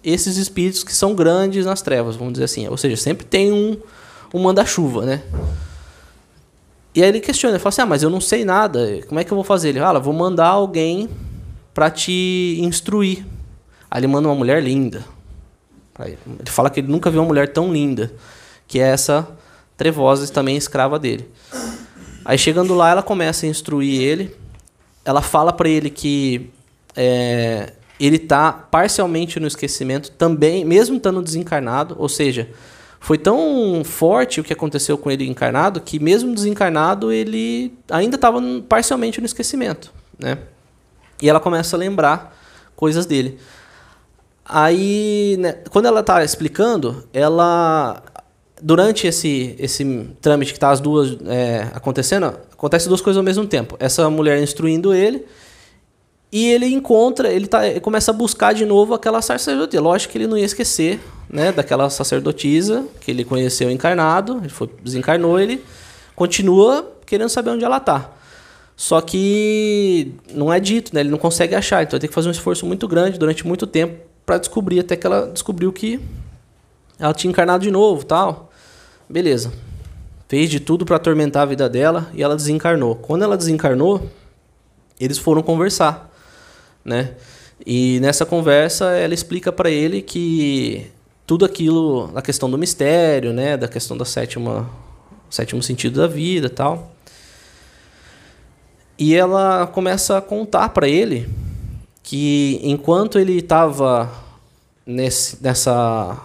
esses 0.03 0.37
espíritos 0.37 0.83
que 0.83 0.93
são 0.93 1.15
grandes 1.15 1.65
nas 1.65 1.81
trevas, 1.81 2.17
vamos 2.17 2.33
dizer 2.33 2.45
assim. 2.45 2.67
Ou 2.67 2.77
seja, 2.77 2.97
sempre 2.97 3.25
tem 3.25 3.53
um, 3.53 3.77
um 4.33 4.41
manda-chuva, 4.41 5.05
né? 5.05 5.23
E 6.95 7.03
aí 7.03 7.09
ele 7.09 7.21
questiona, 7.21 7.55
ele 7.55 7.63
fala 7.63 7.71
assim, 7.71 7.83
ah, 7.83 7.87
mas 7.87 8.03
eu 8.03 8.11
não 8.11 8.21
sei 8.21 8.45
nada, 8.45 9.01
como 9.09 9.19
é 9.19 9.25
que 9.25 9.33
eu 9.33 9.35
vou 9.35 9.45
fazer? 9.45 9.71
Ele 9.71 9.81
fala, 9.81 9.99
vou 9.99 10.13
mandar 10.13 10.49
alguém 10.49 11.09
para 11.73 11.91
te 11.91 12.59
instruir. 12.61 13.27
Aí 13.91 14.01
ele 14.01 14.07
manda 14.07 14.29
uma 14.29 14.35
mulher 14.35 14.63
linda. 14.63 15.05
Ele 15.99 16.19
fala 16.47 16.69
que 16.69 16.81
ele 16.81 16.89
nunca 16.89 17.11
viu 17.11 17.21
uma 17.21 17.29
mulher 17.29 17.53
tão 17.53 17.73
linda, 17.73 18.13
que 18.67 18.79
é 18.79 18.89
essa 18.89 19.29
Trevosas, 19.77 20.31
também 20.31 20.57
escrava 20.57 20.99
dele. 20.99 21.29
Aí 22.25 22.39
chegando 22.39 22.73
lá, 22.75 22.91
ela 22.91 23.03
começa 23.03 23.47
a 23.47 23.49
instruir 23.49 24.01
ele. 24.01 24.37
Ela 25.05 25.21
fala 25.21 25.53
para 25.53 25.69
ele 25.69 25.91
que 25.91 26.51
é, 26.95 27.73
ele 27.99 28.17
está 28.17 28.53
parcialmente 28.53 29.41
no 29.41 29.47
esquecimento 29.49 30.11
também, 30.13 30.65
mesmo 30.65 30.99
estando 30.99 31.21
desencarnado. 31.21 31.97
Ou 31.99 32.09
seja, 32.09 32.49
foi 33.03 33.19
tão 33.19 33.83
forte 33.85 34.41
o 34.41 34.45
que 34.45 34.53
aconteceu 34.53 34.97
com 34.97 35.11
ele 35.11 35.29
encarnado 35.29 35.81
que 35.81 35.99
mesmo 35.99 36.33
desencarnado 36.33 37.11
ele 37.11 37.75
ainda 37.91 38.15
estava 38.15 38.41
parcialmente 38.69 39.21
no 39.21 39.27
esquecimento, 39.27 39.93
né? 40.17 40.39
E 41.21 41.29
ela 41.29 41.41
começa 41.41 41.75
a 41.75 41.79
lembrar 41.79 42.39
coisas 42.77 43.05
dele. 43.05 43.41
Aí, 44.45 45.37
né, 45.41 45.55
quando 45.71 45.87
ela 45.87 45.99
está 45.99 46.23
explicando, 46.23 47.03
ela 47.13 48.01
durante 48.63 49.09
esse, 49.09 49.57
esse 49.59 50.09
trâmite 50.21 50.53
que 50.53 50.61
tá 50.61 50.71
as 50.71 50.79
duas 50.79 51.19
é, 51.27 51.67
acontecendo, 51.75 52.27
acontece 52.53 52.89
duas 52.89 53.01
coisas 53.01 53.19
ao 53.19 53.25
mesmo 53.25 53.45
tempo. 53.47 53.77
Essa 53.81 54.09
mulher 54.09 54.41
instruindo 54.41 54.95
ele 54.95 55.27
e 56.33 56.49
ele 56.49 56.67
encontra, 56.67 57.31
ele, 57.31 57.47
tá, 57.47 57.69
ele 57.69 57.81
começa 57.81 58.11
a 58.11 58.15
buscar 58.15 58.55
de 58.55 58.65
novo 58.65 58.95
aquela 58.95 59.21
sacerdotisa. 59.21 59.83
Lógico 59.83 60.13
que 60.13 60.19
ele 60.19 60.27
não 60.27 60.39
ia 60.39 60.47
esquecer 60.47 60.99
né, 61.29 61.53
daquela 61.53 61.91
sacerdotisa 61.91 62.87
que 63.03 63.11
ele 63.11 63.23
conheceu 63.23 63.71
encarnado, 63.71 64.39
ele 64.39 64.49
foi, 64.49 64.71
desencarnou, 64.83 65.39
ele 65.39 65.63
continua 66.17 66.91
querendo 67.05 67.29
saber 67.29 67.51
onde 67.51 67.65
ela 67.65 67.77
está. 67.77 68.11
Só 68.75 69.01
que 69.03 70.15
não 70.33 70.51
é 70.51 70.59
dito, 70.59 70.95
né? 70.95 71.03
ele 71.03 71.11
não 71.11 71.19
consegue 71.19 71.55
achar, 71.55 71.83
então 71.83 71.97
ele 71.97 72.01
tem 72.01 72.09
que 72.09 72.15
fazer 72.15 72.29
um 72.29 72.33
esforço 72.33 72.65
muito 72.65 72.89
grande 72.89 73.19
durante 73.19 73.47
muito 73.47 73.67
tempo 73.67 73.99
para 74.25 74.39
descobrir, 74.39 74.81
até 74.81 74.97
que 74.97 75.07
ela 75.07 75.27
descobriu 75.27 75.71
que 75.71 76.01
ela 76.99 77.13
tinha 77.13 77.31
encarnado 77.31 77.63
de 77.63 77.71
novo 77.71 78.05
tal. 78.07 78.51
Beleza. 79.09 79.53
Fez 80.29 80.49
de 80.49 80.61
tudo 80.61 80.87
para 80.87 80.97
atormentar 80.97 81.43
a 81.43 81.47
vida 81.47 81.69
dela 81.69 82.11
e 82.15 82.23
ela 82.23 82.35
desencarnou. 82.35 82.97
Quando 82.97 83.23
ela 83.23 83.37
desencarnou, 83.37 84.09
eles 84.99 85.19
foram 85.19 85.43
conversar, 85.43 86.12
né? 86.85 87.15
E 87.65 88.01
nessa 88.01 88.27
conversa 88.27 88.93
ela 88.93 89.15
explica 89.15 89.53
para 89.53 89.71
ele 89.71 90.03
que 90.03 90.91
tudo 91.27 91.45
aquilo, 91.45 92.11
a 92.15 92.23
questão 92.23 92.51
do 92.51 92.59
mistério, 92.59 93.33
né, 93.33 93.57
da 93.57 93.69
questão 93.69 93.97
da 93.97 94.05
sétima 94.05 94.69
sétimo 95.31 95.63
sentido 95.63 96.01
da 96.01 96.07
vida, 96.07 96.51
tal. 96.51 96.93
E 98.99 99.15
ela 99.15 99.67
começa 99.67 100.19
a 100.19 100.21
contar 100.21 100.69
para 100.69 100.87
ele 100.87 101.29
que 102.03 102.61
enquanto 102.63 103.19
ele 103.19 103.39
estava 103.39 104.11
nessa 104.85 106.21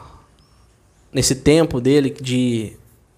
nesse 1.13 1.35
tempo 1.35 1.79
dele 1.79 2.09
de 2.09 2.73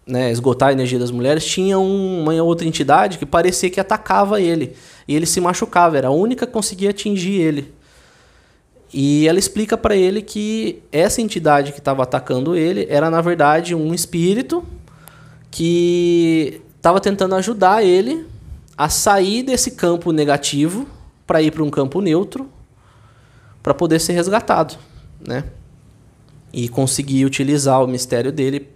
né, 0.09 0.31
esgotar 0.31 0.69
a 0.69 0.71
energia 0.71 0.97
das 0.97 1.11
mulheres, 1.11 1.45
tinha 1.45 1.77
uma 1.77 2.33
outra 2.41 2.67
entidade 2.67 3.17
que 3.17 3.25
parecia 3.25 3.69
que 3.69 3.79
atacava 3.79 4.41
ele. 4.41 4.75
E 5.07 5.15
ele 5.15 5.25
se 5.25 5.39
machucava, 5.39 5.97
era 5.97 6.07
a 6.07 6.11
única 6.11 6.45
que 6.47 6.51
conseguia 6.51 6.89
atingir 6.89 7.39
ele. 7.39 7.73
E 8.91 9.27
ela 9.27 9.37
explica 9.37 9.77
para 9.77 9.95
ele 9.95 10.21
que 10.21 10.81
essa 10.91 11.21
entidade 11.21 11.71
que 11.71 11.79
estava 11.79 12.03
atacando 12.03 12.55
ele 12.55 12.87
era, 12.89 13.09
na 13.09 13.21
verdade, 13.21 13.75
um 13.75 13.93
espírito 13.93 14.63
que 15.51 16.61
estava 16.75 16.99
tentando 16.99 17.35
ajudar 17.35 17.83
ele 17.83 18.25
a 18.75 18.89
sair 18.89 19.43
desse 19.43 19.71
campo 19.71 20.11
negativo 20.11 20.87
para 21.27 21.41
ir 21.41 21.51
para 21.51 21.63
um 21.63 21.69
campo 21.69 22.01
neutro 22.01 22.49
para 23.61 23.73
poder 23.73 23.99
ser 23.99 24.13
resgatado, 24.13 24.75
né? 25.19 25.43
e 26.51 26.67
conseguir 26.67 27.25
utilizar 27.25 27.83
o 27.83 27.87
mistério 27.87 28.31
dele 28.31 28.69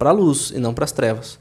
para 0.00 0.08
a 0.08 0.12
luz 0.14 0.50
e 0.50 0.58
não 0.58 0.72
para 0.72 0.86
as 0.86 0.92
trevas. 0.92 1.38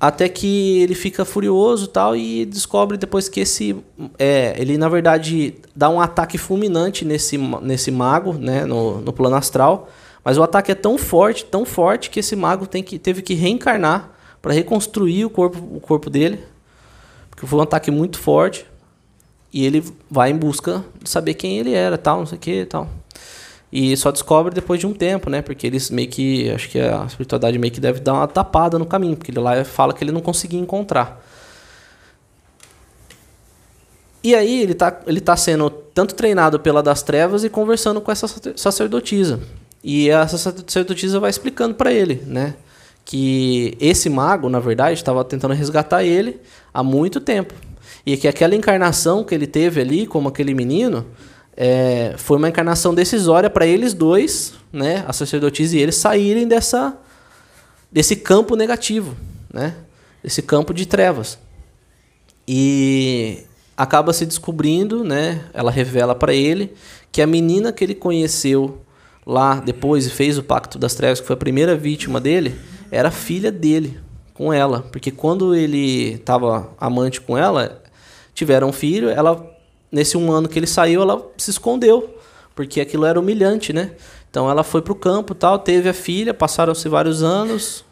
Até 0.00 0.26
que 0.26 0.80
ele 0.82 0.94
fica 0.94 1.22
furioso 1.22 1.86
tal 1.86 2.16
e 2.16 2.46
descobre 2.46 2.96
depois 2.96 3.28
que 3.28 3.40
esse 3.40 3.76
é, 4.18 4.54
ele 4.58 4.78
na 4.78 4.88
verdade 4.88 5.56
dá 5.76 5.90
um 5.90 6.00
ataque 6.00 6.38
fulminante 6.38 7.04
nesse, 7.04 7.36
nesse 7.36 7.90
mago, 7.90 8.32
né, 8.32 8.64
no, 8.64 9.02
no 9.02 9.12
plano 9.12 9.36
astral. 9.36 9.88
Mas 10.24 10.38
o 10.38 10.42
ataque 10.42 10.72
é 10.72 10.74
tão 10.74 10.96
forte, 10.96 11.44
tão 11.44 11.66
forte 11.66 12.08
que 12.08 12.20
esse 12.20 12.34
mago 12.34 12.66
tem 12.66 12.82
que, 12.82 12.98
teve 12.98 13.20
que 13.20 13.34
reencarnar 13.34 14.10
para 14.40 14.54
reconstruir 14.54 15.26
o 15.26 15.30
corpo, 15.30 15.58
o 15.58 15.80
corpo 15.80 16.08
dele, 16.08 16.40
porque 17.28 17.46
foi 17.46 17.58
um 17.58 17.62
ataque 17.62 17.90
muito 17.90 18.18
forte. 18.18 18.66
E 19.52 19.64
ele 19.64 19.84
vai 20.10 20.30
em 20.30 20.36
busca 20.36 20.82
de 21.02 21.08
saber 21.08 21.34
quem 21.34 21.58
ele 21.58 21.74
era, 21.74 21.98
tal, 21.98 22.20
não 22.20 22.26
sei 22.26 22.38
o 22.38 22.40
que, 22.40 22.64
tal. 22.64 22.88
E 23.76 23.96
só 23.96 24.12
descobre 24.12 24.54
depois 24.54 24.78
de 24.78 24.86
um 24.86 24.92
tempo, 24.94 25.28
né? 25.28 25.42
Porque 25.42 25.66
eles 25.66 25.90
meio 25.90 26.08
que. 26.08 26.48
Acho 26.48 26.68
que 26.68 26.78
a 26.78 27.06
espiritualidade 27.06 27.58
meio 27.58 27.72
que 27.72 27.80
deve 27.80 27.98
dar 27.98 28.12
uma 28.12 28.28
tapada 28.28 28.78
no 28.78 28.86
caminho, 28.86 29.16
porque 29.16 29.32
ele 29.32 29.40
lá 29.40 29.64
fala 29.64 29.92
que 29.92 30.04
ele 30.04 30.12
não 30.12 30.20
conseguia 30.20 30.60
encontrar. 30.60 31.20
E 34.22 34.32
aí 34.32 34.62
ele 34.62 34.74
tá, 34.74 35.00
ele 35.08 35.20
tá 35.20 35.36
sendo 35.36 35.68
tanto 35.68 36.14
treinado 36.14 36.60
pela 36.60 36.84
das 36.84 37.02
trevas 37.02 37.42
e 37.42 37.50
conversando 37.50 38.00
com 38.00 38.12
essa 38.12 38.28
sacerdotisa. 38.54 39.40
E 39.82 40.08
essa 40.08 40.38
sacerdotisa 40.38 41.18
vai 41.18 41.30
explicando 41.30 41.74
para 41.74 41.92
ele, 41.92 42.22
né? 42.28 42.54
Que 43.04 43.76
esse 43.80 44.08
mago, 44.08 44.48
na 44.48 44.60
verdade, 44.60 44.94
estava 44.94 45.24
tentando 45.24 45.52
resgatar 45.52 46.04
ele 46.04 46.40
há 46.72 46.84
muito 46.84 47.20
tempo. 47.20 47.52
E 48.06 48.16
que 48.16 48.28
aquela 48.28 48.54
encarnação 48.54 49.24
que 49.24 49.34
ele 49.34 49.48
teve 49.48 49.80
ali, 49.80 50.06
como 50.06 50.28
aquele 50.28 50.54
menino, 50.54 51.04
é, 51.56 52.14
foi 52.16 52.36
uma 52.36 52.48
encarnação 52.48 52.94
decisória 52.94 53.48
para 53.48 53.66
eles 53.66 53.94
dois, 53.94 54.54
né, 54.72 55.04
a 55.06 55.12
sacerdotisa 55.12 55.76
e 55.76 55.80
eles, 55.80 55.94
saírem 55.94 56.48
dessa, 56.48 56.96
desse 57.90 58.16
campo 58.16 58.56
negativo, 58.56 59.16
né, 59.52 59.74
desse 60.22 60.42
campo 60.42 60.74
de 60.74 60.86
trevas. 60.86 61.38
E 62.46 63.44
acaba 63.76 64.12
se 64.12 64.26
descobrindo, 64.26 65.04
né, 65.04 65.44
ela 65.52 65.70
revela 65.70 66.14
para 66.14 66.34
ele 66.34 66.74
que 67.12 67.22
a 67.22 67.26
menina 67.26 67.72
que 67.72 67.84
ele 67.84 67.94
conheceu 67.94 68.80
lá 69.24 69.56
depois 69.56 70.06
e 70.06 70.10
fez 70.10 70.36
o 70.36 70.42
pacto 70.42 70.78
das 70.78 70.94
trevas, 70.94 71.20
que 71.20 71.26
foi 71.26 71.34
a 71.34 71.38
primeira 71.38 71.76
vítima 71.76 72.20
dele, 72.20 72.58
era 72.90 73.10
filha 73.10 73.50
dele 73.50 74.00
com 74.34 74.52
ela, 74.52 74.82
porque 74.90 75.12
quando 75.12 75.54
ele 75.54 76.14
estava 76.14 76.74
amante 76.78 77.20
com 77.20 77.38
ela, 77.38 77.80
tiveram 78.34 78.68
um 78.68 78.72
filho, 78.72 79.08
ela 79.08 79.53
nesse 79.94 80.16
um 80.16 80.32
ano 80.32 80.48
que 80.48 80.58
ele 80.58 80.66
saiu, 80.66 81.02
ela 81.02 81.24
se 81.36 81.50
escondeu, 81.50 82.18
porque 82.52 82.80
aquilo 82.80 83.04
era 83.06 83.18
humilhante, 83.18 83.72
né? 83.72 83.92
Então 84.28 84.50
ela 84.50 84.64
foi 84.64 84.82
pro 84.82 84.94
campo, 84.94 85.36
tal, 85.36 85.56
teve 85.56 85.88
a 85.88 85.94
filha, 85.94 86.34
passaram-se 86.34 86.88
vários 86.88 87.22
anos, 87.22 87.84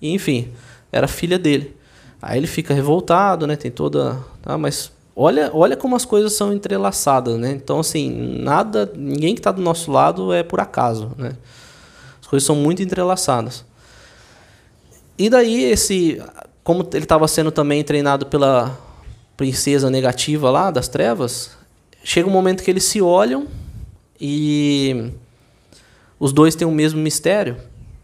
e, 0.00 0.12
enfim, 0.12 0.52
era 0.92 1.08
filha 1.08 1.38
dele. 1.38 1.74
Aí 2.20 2.36
ele 2.36 2.46
fica 2.46 2.74
revoltado, 2.74 3.46
né? 3.46 3.56
Tem 3.56 3.70
toda, 3.70 4.18
tá, 4.42 4.58
mas 4.58 4.92
olha, 5.16 5.50
olha 5.54 5.74
como 5.74 5.96
as 5.96 6.04
coisas 6.04 6.34
são 6.34 6.52
entrelaçadas, 6.52 7.38
né? 7.38 7.52
Então 7.52 7.80
assim, 7.80 8.10
nada, 8.40 8.92
ninguém 8.94 9.34
que 9.34 9.40
está 9.40 9.50
do 9.50 9.62
nosso 9.62 9.90
lado 9.90 10.34
é 10.34 10.42
por 10.42 10.60
acaso, 10.60 11.12
né? 11.16 11.32
As 12.20 12.26
coisas 12.26 12.46
são 12.46 12.56
muito 12.56 12.82
entrelaçadas. 12.82 13.64
E 15.16 15.30
daí 15.30 15.64
esse, 15.64 16.22
como 16.62 16.86
ele 16.92 17.04
estava 17.04 17.26
sendo 17.26 17.50
também 17.50 17.82
treinado 17.82 18.26
pela 18.26 18.78
princesa 19.38 19.88
negativa 19.88 20.50
lá 20.50 20.68
das 20.68 20.88
trevas, 20.88 21.52
chega 22.02 22.28
um 22.28 22.32
momento 22.32 22.64
que 22.64 22.70
eles 22.70 22.82
se 22.82 23.00
olham 23.00 23.46
e 24.20 25.12
os 26.18 26.32
dois 26.32 26.56
têm 26.56 26.66
o 26.66 26.72
mesmo 26.72 27.00
mistério 27.00 27.56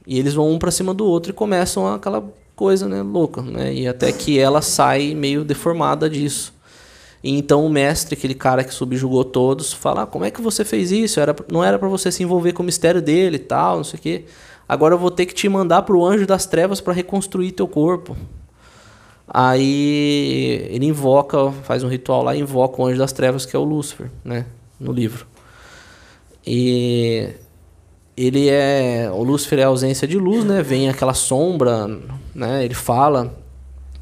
e 0.06 0.16
eles 0.16 0.32
vão 0.32 0.48
um 0.48 0.60
para 0.60 0.70
cima 0.70 0.94
do 0.94 1.04
outro 1.04 1.32
e 1.32 1.34
começam 1.34 1.92
aquela 1.92 2.24
coisa, 2.54 2.88
né, 2.88 3.02
louca, 3.02 3.42
né? 3.42 3.74
E 3.74 3.88
até 3.88 4.12
que 4.12 4.38
ela 4.38 4.62
sai 4.62 5.12
meio 5.12 5.44
deformada 5.44 6.08
disso. 6.08 6.54
E 7.20 7.36
então 7.36 7.66
o 7.66 7.70
mestre, 7.70 8.14
aquele 8.14 8.34
cara 8.34 8.62
que 8.62 8.72
subjugou 8.72 9.24
todos, 9.24 9.72
fala: 9.72 10.02
ah, 10.02 10.06
"Como 10.06 10.24
é 10.24 10.30
que 10.30 10.40
você 10.40 10.64
fez 10.64 10.92
isso? 10.92 11.18
Era 11.18 11.34
não 11.50 11.64
era 11.64 11.80
para 11.80 11.88
você 11.88 12.12
se 12.12 12.22
envolver 12.22 12.52
com 12.52 12.62
o 12.62 12.66
mistério 12.66 13.02
dele 13.02 13.36
e 13.36 13.40
tal, 13.40 13.78
não 13.78 13.84
sei 13.84 13.98
o 13.98 14.02
quê. 14.02 14.24
Agora 14.68 14.94
eu 14.94 14.98
vou 14.98 15.10
ter 15.10 15.26
que 15.26 15.34
te 15.34 15.48
mandar 15.48 15.82
pro 15.82 16.04
anjo 16.04 16.26
das 16.26 16.46
trevas 16.46 16.80
para 16.80 16.92
reconstruir 16.92 17.50
teu 17.50 17.66
corpo." 17.66 18.16
Aí 19.26 20.68
ele 20.70 20.86
invoca, 20.86 21.50
faz 21.62 21.82
um 21.82 21.88
ritual 21.88 22.22
lá, 22.22 22.36
invoca 22.36 22.80
o 22.80 22.86
anjo 22.86 22.98
das 22.98 23.12
trevas, 23.12 23.46
que 23.46 23.56
é 23.56 23.58
o 23.58 23.64
Lúcifer, 23.64 24.10
né? 24.22 24.46
No 24.78 24.92
livro. 24.92 25.26
E 26.46 27.30
ele 28.16 28.48
é. 28.48 29.10
O 29.12 29.22
Lúcifer 29.22 29.60
é 29.60 29.62
a 29.64 29.68
ausência 29.68 30.06
de 30.06 30.18
luz, 30.18 30.44
né? 30.44 30.62
Vem 30.62 30.88
aquela 30.88 31.14
sombra, 31.14 31.88
né? 32.34 32.64
Ele 32.64 32.74
fala 32.74 33.34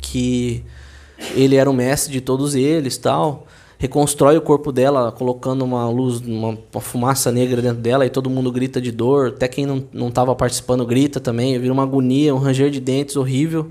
que 0.00 0.64
ele 1.36 1.54
era 1.54 1.70
o 1.70 1.72
mestre 1.72 2.12
de 2.12 2.20
todos 2.20 2.54
eles 2.56 2.98
tal. 2.98 3.46
Reconstrói 3.78 4.36
o 4.36 4.42
corpo 4.42 4.70
dela, 4.70 5.10
colocando 5.10 5.64
uma 5.64 5.88
luz, 5.88 6.20
uma, 6.20 6.56
uma 6.72 6.80
fumaça 6.80 7.32
negra 7.32 7.60
dentro 7.60 7.80
dela, 7.80 8.06
e 8.06 8.10
todo 8.10 8.30
mundo 8.30 8.50
grita 8.50 8.80
de 8.80 8.92
dor. 8.92 9.28
Até 9.28 9.46
quem 9.46 9.66
não 9.66 10.08
estava 10.08 10.34
participando 10.34 10.84
grita 10.84 11.20
também. 11.20 11.58
Vira 11.58 11.72
uma 11.72 11.82
agonia, 11.84 12.34
um 12.34 12.38
ranger 12.38 12.70
de 12.70 12.80
dentes 12.80 13.16
horrível 13.16 13.70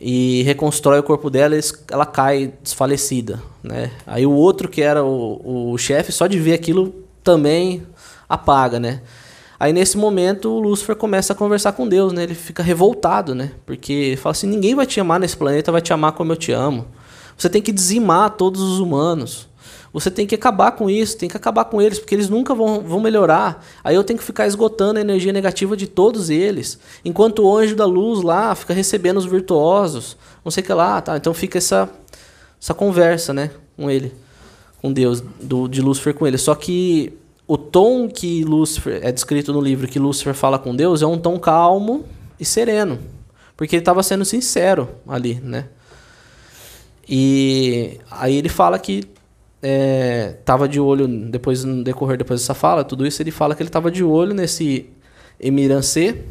e 0.00 0.42
reconstrói 0.42 0.98
o 0.98 1.02
corpo 1.02 1.30
dela, 1.30 1.58
ela 1.90 2.06
cai 2.06 2.52
desfalecida, 2.62 3.42
né? 3.62 3.90
Aí 4.06 4.26
o 4.26 4.32
outro 4.32 4.68
que 4.68 4.82
era 4.82 5.04
o, 5.04 5.72
o 5.72 5.78
chefe, 5.78 6.12
só 6.12 6.26
de 6.26 6.38
ver 6.38 6.54
aquilo 6.54 6.94
também 7.22 7.82
apaga, 8.28 8.78
né? 8.78 9.00
Aí 9.58 9.72
nesse 9.72 9.96
momento 9.96 10.50
o 10.50 10.60
Lúcifer 10.60 10.94
começa 10.96 11.32
a 11.32 11.36
conversar 11.36 11.72
com 11.72 11.88
Deus, 11.88 12.12
né? 12.12 12.24
Ele 12.24 12.34
fica 12.34 12.62
revoltado, 12.62 13.34
né? 13.34 13.52
Porque 13.64 14.18
fala 14.20 14.32
assim: 14.32 14.46
ninguém 14.46 14.74
vai 14.74 14.86
te 14.86 15.00
amar 15.00 15.18
nesse 15.18 15.36
planeta, 15.36 15.72
vai 15.72 15.80
te 15.80 15.92
amar 15.92 16.12
como 16.12 16.32
eu 16.32 16.36
te 16.36 16.52
amo. 16.52 16.86
Você 17.36 17.48
tem 17.48 17.62
que 17.62 17.72
dizimar 17.72 18.30
todos 18.30 18.60
os 18.60 18.78
humanos. 18.78 19.48
Você 19.96 20.10
tem 20.10 20.26
que 20.26 20.34
acabar 20.34 20.72
com 20.72 20.90
isso, 20.90 21.16
tem 21.16 21.26
que 21.26 21.38
acabar 21.38 21.64
com 21.64 21.80
eles, 21.80 21.98
porque 21.98 22.14
eles 22.14 22.28
nunca 22.28 22.54
vão, 22.54 22.82
vão 22.82 23.00
melhorar. 23.00 23.64
Aí 23.82 23.96
eu 23.96 24.04
tenho 24.04 24.18
que 24.18 24.24
ficar 24.26 24.46
esgotando 24.46 24.98
a 24.98 25.00
energia 25.00 25.32
negativa 25.32 25.74
de 25.74 25.86
todos 25.86 26.28
eles. 26.28 26.78
Enquanto 27.02 27.38
o 27.38 27.56
anjo 27.56 27.74
da 27.74 27.86
luz 27.86 28.20
lá 28.22 28.54
fica 28.54 28.74
recebendo 28.74 29.16
os 29.16 29.24
virtuosos, 29.24 30.14
não 30.44 30.50
sei 30.50 30.62
o 30.62 30.66
que 30.66 30.72
lá, 30.74 31.00
tá? 31.00 31.16
Então 31.16 31.32
fica 31.32 31.56
essa, 31.56 31.88
essa 32.60 32.74
conversa, 32.74 33.32
né, 33.32 33.50
com 33.74 33.90
ele, 33.90 34.12
com 34.82 34.92
Deus, 34.92 35.22
do, 35.40 35.66
de 35.66 35.80
Lúcifer 35.80 36.12
com 36.12 36.26
ele. 36.26 36.36
Só 36.36 36.54
que 36.54 37.14
o 37.48 37.56
tom 37.56 38.06
que 38.06 38.44
Lúcifer 38.44 39.00
é 39.02 39.10
descrito 39.10 39.50
no 39.50 39.62
livro 39.62 39.88
que 39.88 39.98
Lúcifer 39.98 40.34
fala 40.34 40.58
com 40.58 40.76
Deus 40.76 41.00
é 41.00 41.06
um 41.06 41.16
tom 41.16 41.38
calmo 41.38 42.04
e 42.38 42.44
sereno, 42.44 42.98
porque 43.56 43.76
ele 43.76 43.80
estava 43.80 44.02
sendo 44.02 44.26
sincero 44.26 44.90
ali, 45.08 45.40
né? 45.42 45.68
E 47.08 47.98
aí 48.10 48.36
ele 48.36 48.50
fala 48.50 48.78
que 48.78 49.15
é, 49.68 50.36
tava 50.44 50.68
de 50.68 50.78
olho, 50.78 51.08
depois 51.08 51.64
no 51.64 51.82
decorrer 51.82 52.16
depois 52.16 52.40
dessa 52.40 52.54
fala, 52.54 52.84
tudo 52.84 53.04
isso 53.04 53.20
ele 53.20 53.32
fala 53.32 53.52
que 53.52 53.60
ele 53.60 53.68
estava 53.68 53.90
de 53.90 54.04
olho 54.04 54.32
nesse 54.32 54.88
Emirancê, 55.40 56.22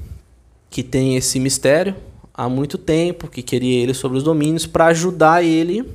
que 0.69 0.81
tem 0.81 1.17
esse 1.17 1.37
mistério 1.37 1.93
há 2.33 2.47
muito 2.47 2.77
tempo, 2.77 3.27
que 3.27 3.43
queria 3.43 3.83
ele 3.83 3.93
sobre 3.93 4.17
os 4.17 4.23
domínios, 4.23 4.65
para 4.65 4.85
ajudar 4.85 5.43
ele 5.43 5.85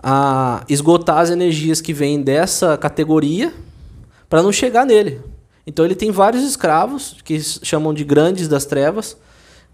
a 0.00 0.64
esgotar 0.68 1.18
as 1.18 1.30
energias 1.30 1.80
que 1.80 1.92
vêm 1.92 2.22
dessa 2.22 2.76
categoria 2.78 3.52
para 4.30 4.40
não 4.40 4.52
chegar 4.52 4.86
nele. 4.86 5.20
Então 5.66 5.84
ele 5.84 5.96
tem 5.96 6.12
vários 6.12 6.44
escravos, 6.44 7.16
que 7.24 7.40
chamam 7.40 7.92
de 7.92 8.04
grandes 8.04 8.46
das 8.46 8.64
trevas, 8.64 9.16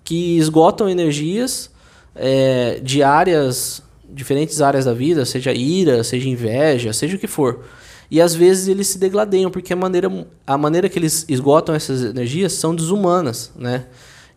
que 0.02 0.38
esgotam 0.38 0.88
energias 0.88 1.70
é, 2.14 2.80
diárias 2.82 3.82
diferentes 4.08 4.60
áreas 4.60 4.84
da 4.84 4.92
vida, 4.92 5.24
seja 5.24 5.52
ira, 5.52 6.02
seja 6.02 6.28
inveja, 6.28 6.92
seja 6.92 7.16
o 7.16 7.18
que 7.18 7.26
for. 7.26 7.64
E 8.10 8.20
às 8.20 8.34
vezes 8.34 8.68
eles 8.68 8.86
se 8.86 8.98
degladeiam, 8.98 9.50
porque 9.50 9.72
a 9.72 9.76
maneira, 9.76 10.26
a 10.46 10.56
maneira 10.56 10.88
que 10.88 10.98
eles 10.98 11.26
esgotam 11.28 11.74
essas 11.74 12.02
energias 12.02 12.54
são 12.54 12.74
desumanas, 12.74 13.52
né? 13.54 13.86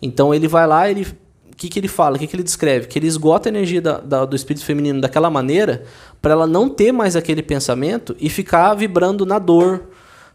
Então 0.01 0.33
ele 0.33 0.47
vai 0.47 0.67
lá, 0.67 0.89
ele 0.89 1.07
o 1.51 1.55
que, 1.61 1.69
que 1.69 1.79
ele 1.79 1.87
fala, 1.87 2.15
o 2.15 2.19
que, 2.19 2.25
que 2.25 2.35
ele 2.35 2.43
descreve? 2.43 2.87
Que 2.87 2.97
ele 2.97 3.05
esgota 3.05 3.47
a 3.47 3.51
energia 3.51 3.79
da, 3.79 3.99
da, 3.99 4.25
do 4.25 4.35
espírito 4.35 4.65
feminino 4.65 4.99
daquela 4.99 5.29
maneira 5.29 5.83
para 6.19 6.33
ela 6.33 6.47
não 6.47 6.67
ter 6.67 6.91
mais 6.91 7.15
aquele 7.15 7.43
pensamento 7.43 8.15
e 8.19 8.29
ficar 8.29 8.73
vibrando 8.73 9.27
na 9.27 9.37
dor, 9.37 9.83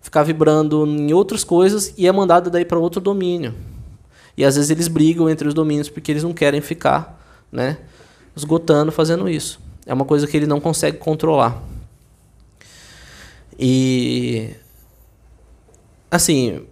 ficar 0.01 0.23
vibrando 0.23 0.87
em 0.87 1.13
outras 1.13 1.43
coisas 1.43 1.93
e 1.99 2.07
é 2.07 2.13
mandada 2.13 2.49
daí 2.49 2.65
para 2.65 2.79
outro 2.79 3.01
domínio. 3.01 3.55
E 4.37 4.45
às 4.45 4.55
vezes 4.55 4.71
eles 4.71 4.87
brigam 4.87 5.29
entre 5.29 5.49
os 5.49 5.55
domínios 5.55 5.89
porque 5.89 6.13
eles 6.13 6.23
não 6.23 6.33
querem 6.33 6.61
ficar, 6.61 7.21
né? 7.51 7.79
Esgotando 8.37 8.93
fazendo 8.93 9.29
isso. 9.29 9.59
É 9.87 9.95
uma 9.95 10.05
coisa 10.05 10.27
que 10.27 10.37
ele 10.37 10.47
não 10.47 10.61
consegue 10.61 10.99
controlar. 10.99 11.63
E 13.59 14.51
assim, 16.11 16.67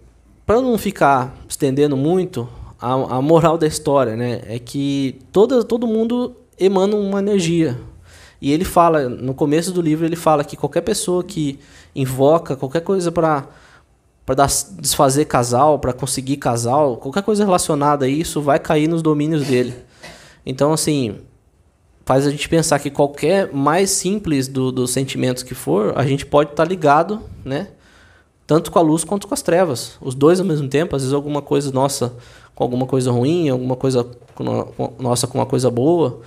para 0.45 0.61
não 0.61 0.77
ficar 0.77 1.35
estendendo 1.49 1.97
muito, 1.97 2.47
a, 2.79 2.93
a, 2.93 3.21
moral 3.21 3.57
da 3.57 3.65
história, 3.65 4.15
né, 4.15 4.41
é 4.45 4.59
que 4.59 5.19
toda, 5.31 5.63
todo 5.63 5.87
mundo 5.87 6.35
emana 6.59 6.95
uma 6.95 7.19
energia. 7.19 7.79
E 8.39 8.51
ele 8.51 8.63
fala, 8.63 9.09
no 9.09 9.33
começo 9.33 9.71
do 9.71 9.81
livro, 9.81 10.05
ele 10.05 10.15
fala 10.15 10.43
que 10.43 10.55
qualquer 10.55 10.81
pessoa 10.81 11.23
que 11.23 11.59
invoca 11.95 12.55
qualquer 12.55 12.81
coisa 12.81 13.11
para 13.11 13.47
para 14.25 14.47
desfazer 14.79 15.25
casal, 15.25 15.77
para 15.77 15.93
conseguir 15.93 16.37
casal, 16.37 16.97
qualquer 16.97 17.21
coisa 17.21 17.45
relacionada 17.45 18.05
a 18.05 18.09
isso 18.09 18.41
vai 18.41 18.57
cair 18.57 18.87
nos 18.87 19.03
domínios 19.03 19.45
dele. 19.45 19.75
Então, 20.43 20.73
assim, 20.73 21.19
faz 22.05 22.27
a 22.27 22.29
gente 22.29 22.47
pensar 22.47 22.79
que 22.79 22.89
qualquer 22.89 23.51
mais 23.51 23.89
simples 23.89 24.47
do, 24.47 24.71
dos 24.71 24.91
sentimentos 24.91 25.41
que 25.41 25.55
for, 25.55 25.93
a 25.97 26.05
gente 26.05 26.25
pode 26.25 26.51
estar 26.51 26.63
tá 26.63 26.69
ligado, 26.69 27.21
né? 27.43 27.69
Tanto 28.45 28.71
com 28.71 28.77
a 28.77 28.81
luz 28.81 29.03
quanto 29.03 29.27
com 29.27 29.33
as 29.33 29.41
trevas. 29.41 29.97
Os 29.99 30.13
dois 30.13 30.39
ao 30.39 30.45
mesmo 30.45 30.67
tempo, 30.67 30.95
às 30.95 31.01
vezes 31.01 31.13
alguma 31.13 31.41
coisa 31.41 31.71
nossa 31.71 32.13
com 32.53 32.63
alguma 32.63 32.85
coisa 32.85 33.11
ruim, 33.11 33.49
alguma 33.49 33.75
coisa 33.75 34.07
com, 34.35 34.93
nossa 34.99 35.25
com 35.25 35.39
uma 35.39 35.47
coisa 35.47 35.69
boa. 35.71 36.21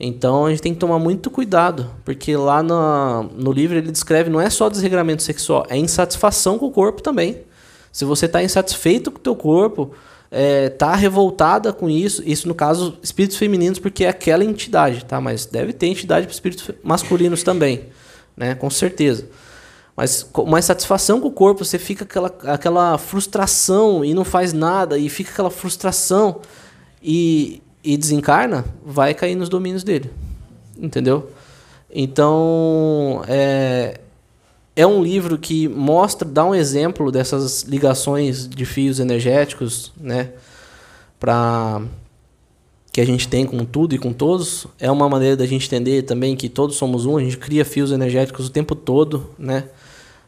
Então 0.00 0.46
a 0.46 0.50
gente 0.50 0.62
tem 0.62 0.72
que 0.72 0.78
tomar 0.78 1.00
muito 1.00 1.28
cuidado, 1.30 1.90
porque 2.04 2.36
lá 2.36 2.62
no, 2.62 3.24
no 3.24 3.50
livro 3.50 3.76
ele 3.76 3.90
descreve 3.90 4.30
não 4.30 4.40
é 4.40 4.48
só 4.48 4.68
desregramento 4.68 5.24
sexual, 5.24 5.66
é 5.68 5.76
insatisfação 5.76 6.58
com 6.58 6.66
o 6.66 6.70
corpo 6.70 7.02
também. 7.02 7.42
Se 7.90 8.04
você 8.04 8.26
está 8.26 8.40
insatisfeito 8.40 9.10
com 9.10 9.18
o 9.18 9.20
teu 9.20 9.34
corpo, 9.34 9.90
é, 10.30 10.68
tá 10.68 10.94
revoltada 10.94 11.72
com 11.72 11.88
isso, 11.88 12.22
isso 12.24 12.46
no 12.46 12.54
caso 12.54 12.98
espíritos 13.02 13.36
femininos 13.36 13.78
porque 13.78 14.04
é 14.04 14.08
aquela 14.08 14.44
entidade, 14.44 15.04
tá? 15.04 15.20
Mas 15.20 15.46
deve 15.46 15.72
ter 15.72 15.86
entidade 15.86 16.26
para 16.26 16.34
espíritos 16.34 16.70
masculinos 16.82 17.42
também, 17.42 17.86
né? 18.36 18.54
Com 18.54 18.70
certeza. 18.70 19.26
Mas 19.96 20.22
com 20.22 20.42
uma 20.42 20.58
insatisfação 20.58 21.20
com 21.20 21.28
o 21.28 21.32
corpo, 21.32 21.64
você 21.64 21.78
fica 21.78 22.04
aquela, 22.04 22.32
aquela 22.44 22.98
frustração 22.98 24.04
e 24.04 24.14
não 24.14 24.24
faz 24.24 24.52
nada 24.52 24.96
e 24.96 25.08
fica 25.08 25.32
aquela 25.32 25.50
frustração 25.50 26.40
e 27.02 27.62
e 27.82 27.96
desencarna, 27.96 28.64
vai 28.84 29.14
cair 29.14 29.34
nos 29.34 29.48
domínios 29.48 29.82
dele. 29.82 30.10
Entendeu? 30.76 31.30
Então, 31.90 33.22
é, 33.26 33.98
é 34.78 34.86
um 34.86 35.02
livro 35.02 35.36
que 35.36 35.66
mostra, 35.66 36.26
dá 36.26 36.44
um 36.44 36.54
exemplo 36.54 37.10
dessas 37.10 37.64
ligações 37.64 38.48
de 38.48 38.64
fios 38.64 39.00
energéticos, 39.00 39.90
né? 40.00 40.30
Pra, 41.18 41.82
que 42.92 43.00
a 43.00 43.04
gente 43.04 43.26
tem 43.26 43.44
com 43.44 43.64
tudo 43.64 43.96
e 43.96 43.98
com 43.98 44.12
todos. 44.12 44.68
É 44.78 44.88
uma 44.88 45.08
maneira 45.08 45.36
da 45.36 45.44
gente 45.46 45.66
entender 45.66 46.02
também 46.02 46.36
que 46.36 46.48
todos 46.48 46.76
somos 46.76 47.06
um, 47.06 47.16
a 47.16 47.20
gente 47.20 47.36
cria 47.36 47.64
fios 47.64 47.90
energéticos 47.90 48.46
o 48.46 48.50
tempo 48.50 48.76
todo, 48.76 49.28
né? 49.36 49.64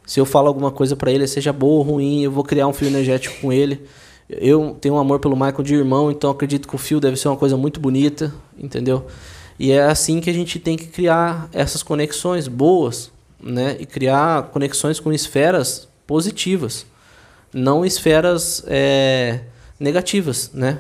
Se 0.05 0.19
eu 0.19 0.27
falo 0.27 0.49
alguma 0.49 0.73
coisa 0.73 0.97
para 0.97 1.13
ele, 1.13 1.29
seja 1.29 1.53
boa 1.53 1.79
ou 1.79 1.83
ruim, 1.83 2.25
eu 2.25 2.33
vou 2.33 2.43
criar 2.43 2.67
um 2.67 2.73
fio 2.73 2.89
energético 2.89 3.41
com 3.41 3.53
ele. 3.53 3.81
Eu 4.29 4.77
tenho 4.81 4.97
um 4.97 4.99
amor 4.99 5.21
pelo 5.21 5.37
Michael 5.37 5.63
de 5.63 5.77
irmão, 5.77 6.11
então 6.11 6.29
acredito 6.29 6.67
que 6.67 6.75
o 6.75 6.79
fio 6.79 6.99
deve 6.99 7.17
ser 7.17 7.29
uma 7.29 7.37
coisa 7.37 7.57
muito 7.57 7.79
bonita, 7.79 8.35
entendeu? 8.59 9.07
E 9.61 9.71
é 9.71 9.83
assim 9.83 10.21
que 10.21 10.29
a 10.29 10.35
gente 10.35 10.59
tem 10.59 10.77
que 10.77 10.89
criar 10.89 11.49
essas 11.53 11.85
conexões 11.85 12.49
boas, 12.49 13.13
né? 13.43 13.77
E 13.79 13.87
criar 13.87 14.45
conexões 14.51 15.01
com 15.01 15.13
esferas 15.13 15.89
positivas, 16.07 16.87
não 17.53 17.85
esferas 17.85 18.65
é, 18.67 19.41
negativas, 19.79 20.51
né? 20.53 20.79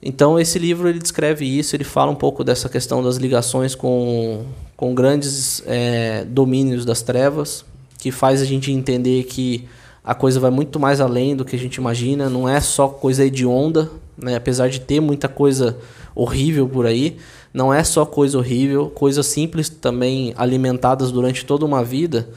Então 0.00 0.38
esse 0.38 0.58
livro 0.58 0.88
ele 0.88 1.00
descreve 1.00 1.44
isso, 1.44 1.74
ele 1.74 1.84
fala 1.84 2.10
um 2.10 2.14
pouco 2.14 2.44
dessa 2.44 2.68
questão 2.68 3.02
das 3.02 3.16
ligações 3.16 3.74
com, 3.74 4.46
com 4.76 4.94
grandes 4.94 5.62
é, 5.66 6.24
domínios 6.24 6.84
das 6.84 7.02
trevas, 7.02 7.64
que 7.98 8.12
faz 8.12 8.40
a 8.40 8.44
gente 8.44 8.70
entender 8.70 9.24
que 9.24 9.68
a 10.04 10.14
coisa 10.14 10.38
vai 10.38 10.50
muito 10.50 10.78
mais 10.78 11.00
além 11.00 11.34
do 11.34 11.44
que 11.44 11.56
a 11.56 11.58
gente 11.58 11.76
imagina, 11.76 12.30
não 12.30 12.48
é 12.48 12.60
só 12.60 12.88
coisa 12.88 13.24
hedionda, 13.24 13.90
né? 14.16 14.36
apesar 14.36 14.68
de 14.68 14.80
ter 14.80 15.00
muita 15.00 15.28
coisa 15.28 15.76
horrível 16.18 16.68
por 16.68 16.84
aí, 16.84 17.16
não 17.54 17.72
é 17.72 17.84
só 17.84 18.04
coisa 18.04 18.36
horrível, 18.36 18.90
coisas 18.90 19.24
simples 19.24 19.68
também 19.68 20.34
alimentadas 20.36 21.12
durante 21.12 21.46
toda 21.46 21.64
uma 21.64 21.84
vida, 21.84 22.28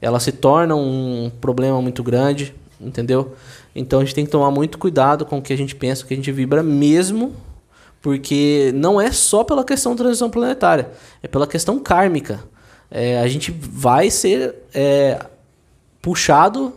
ela 0.00 0.18
se 0.18 0.32
torna 0.32 0.74
um 0.74 1.30
problema 1.40 1.80
muito 1.80 2.02
grande, 2.02 2.52
entendeu? 2.80 3.36
Então 3.74 4.00
a 4.00 4.04
gente 4.04 4.14
tem 4.14 4.24
que 4.24 4.30
tomar 4.30 4.50
muito 4.50 4.76
cuidado 4.76 5.24
com 5.24 5.38
o 5.38 5.42
que 5.42 5.52
a 5.52 5.56
gente 5.56 5.76
pensa, 5.76 6.02
o 6.02 6.06
que 6.06 6.14
a 6.14 6.16
gente 6.16 6.32
vibra 6.32 6.64
mesmo, 6.64 7.32
porque 8.02 8.72
não 8.74 9.00
é 9.00 9.12
só 9.12 9.44
pela 9.44 9.64
questão 9.64 9.92
da 9.92 10.02
transição 10.02 10.28
planetária, 10.28 10.90
é 11.22 11.28
pela 11.28 11.46
questão 11.46 11.78
kármica. 11.78 12.40
É, 12.90 13.20
a 13.20 13.28
gente 13.28 13.52
vai 13.52 14.10
ser 14.10 14.54
é, 14.74 15.24
puxado 16.02 16.72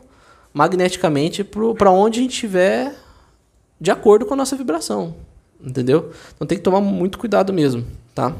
magneticamente 0.53 1.43
para 1.43 1.89
onde 1.89 2.19
a 2.19 2.21
gente 2.21 2.33
estiver 2.33 2.93
de 3.79 3.89
acordo 3.89 4.27
com 4.27 4.35
a 4.35 4.37
nossa 4.37 4.55
vibração. 4.55 5.15
Entendeu? 5.63 6.11
Então 6.35 6.47
tem 6.47 6.57
que 6.57 6.63
tomar 6.63 6.81
muito 6.81 7.17
cuidado 7.17 7.53
mesmo, 7.53 7.85
tá? 8.15 8.33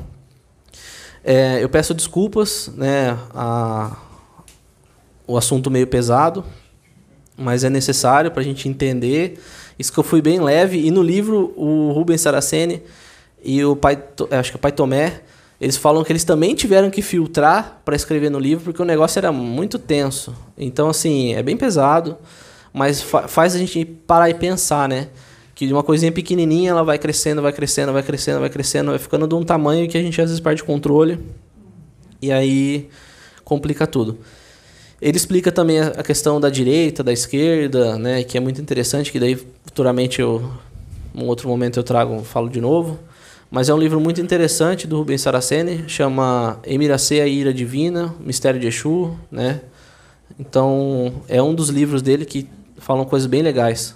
É, 1.24 1.64
eu 1.64 1.70
peço 1.70 1.94
desculpas, 1.94 2.72
né? 2.76 3.18
A, 3.34 3.96
o 5.28 5.38
assunto 5.38 5.70
meio 5.70 5.88
pesado, 5.88 6.44
mas 7.38 7.64
é 7.64 7.70
necessário 7.70 8.32
para 8.32 8.42
a 8.42 8.44
gente 8.44 8.68
entender. 8.68 9.40
Isso 9.78 9.94
que 9.94 10.00
eu 10.00 10.04
fui 10.04 10.22
bem 10.22 10.40
leve. 10.40 10.86
E 10.86 10.92
no 10.92 11.02
livro, 11.02 11.54
o 11.56 11.92
Rubens 11.92 12.22
Saraceni 12.22 12.82
e 13.44 13.64
o 13.64 13.76
pai, 13.76 14.02
acho 14.32 14.52
que 14.52 14.58
é 14.58 14.60
o 14.60 14.62
pai 14.62 14.72
Tomé, 14.72 15.22
eles 15.60 15.78
falam 15.78 16.04
que 16.04 16.12
eles 16.12 16.24
também 16.24 16.56
tiveram 16.56 16.90
que 16.90 17.04
filtrar 17.04 17.82
para 17.86 17.96
escrever 17.96 18.32
no 18.32 18.40
livro 18.40 18.66
porque 18.66 18.82
o 18.82 18.86
negócio 18.86 19.20
era 19.20 19.32
muito 19.32 19.78
tenso. 19.78 20.36
Então, 20.58 20.90
assim, 20.90 21.36
é 21.36 21.44
bem 21.44 21.56
pesado, 21.56 22.18
mas 22.74 23.02
fa 23.02 23.28
faz 23.28 23.56
a 23.56 23.60
gente 23.60 23.86
parar 23.86 24.30
e 24.30 24.34
pensar, 24.34 24.90
né? 24.90 25.10
Que 25.62 25.68
de 25.68 25.74
uma 25.74 25.84
coisinha 25.84 26.12
pequenininha 26.12 26.72
ela 26.72 26.84
vai 26.84 26.98
crescendo, 26.98 27.40
vai 27.40 27.54
crescendo, 27.54 27.94
vai 27.94 28.02
crescendo, 28.02 28.40
vai 28.40 28.50
crescendo, 28.50 28.90
vai 28.90 28.98
ficando 28.98 29.28
de 29.28 29.36
um 29.36 29.44
tamanho 29.44 29.88
que 29.88 29.96
a 29.96 30.02
gente 30.02 30.20
às 30.20 30.28
vezes 30.28 30.40
perde 30.40 30.64
controle. 30.64 31.20
E 32.20 32.32
aí 32.32 32.90
complica 33.44 33.86
tudo. 33.86 34.18
Ele 35.00 35.16
explica 35.16 35.52
também 35.52 35.80
a 35.80 36.02
questão 36.02 36.42
da 36.42 36.50
direita, 36.50 37.04
da 37.04 37.14
esquerda, 37.14 37.96
né? 38.00 38.24
Que 38.24 38.40
é 38.40 38.42
muito 38.42 38.60
interessante, 38.60 39.12
que 39.12 39.20
daí 39.20 39.36
futuramente 39.36 40.20
eu, 40.20 40.52
num 41.14 41.28
outro 41.28 41.48
momento 41.48 41.78
eu 41.78 41.84
trago, 41.84 42.24
falo 42.24 42.50
de 42.50 42.60
novo. 42.60 42.98
Mas 43.52 43.70
é 43.70 43.74
um 43.76 43.78
livro 43.78 44.02
muito 44.02 44.20
interessante 44.20 44.88
do 44.88 44.98
Rubens 44.98 45.22
Saraceni, 45.22 45.84
chama 45.88 46.60
Emiracê, 46.66 47.22
a 47.22 47.28
Ira 47.28 47.54
Divina, 47.54 48.16
Mistério 48.20 48.60
de 48.60 48.66
Exu, 48.66 49.16
né? 49.32 49.62
Então, 50.40 51.22
é 51.28 51.40
um 51.40 51.54
dos 51.54 51.70
livros 51.70 52.02
dele 52.02 52.26
que 52.26 52.50
falam 52.80 53.06
coisas 53.06 53.28
bem 53.28 53.44
legais, 53.44 53.96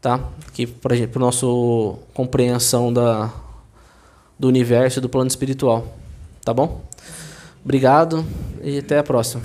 tá? 0.00 0.20
Que 0.52 0.66
para 0.66 0.94
a 0.94 1.18
nosso 1.18 1.98
compreensão 2.14 2.92
da 2.92 3.32
do 4.38 4.46
universo 4.46 5.00
e 5.00 5.02
do 5.02 5.08
plano 5.08 5.26
espiritual, 5.26 5.84
tá 6.44 6.54
bom? 6.54 6.80
Obrigado 7.64 8.24
e 8.62 8.78
até 8.78 8.98
a 8.98 9.02
próxima. 9.02 9.42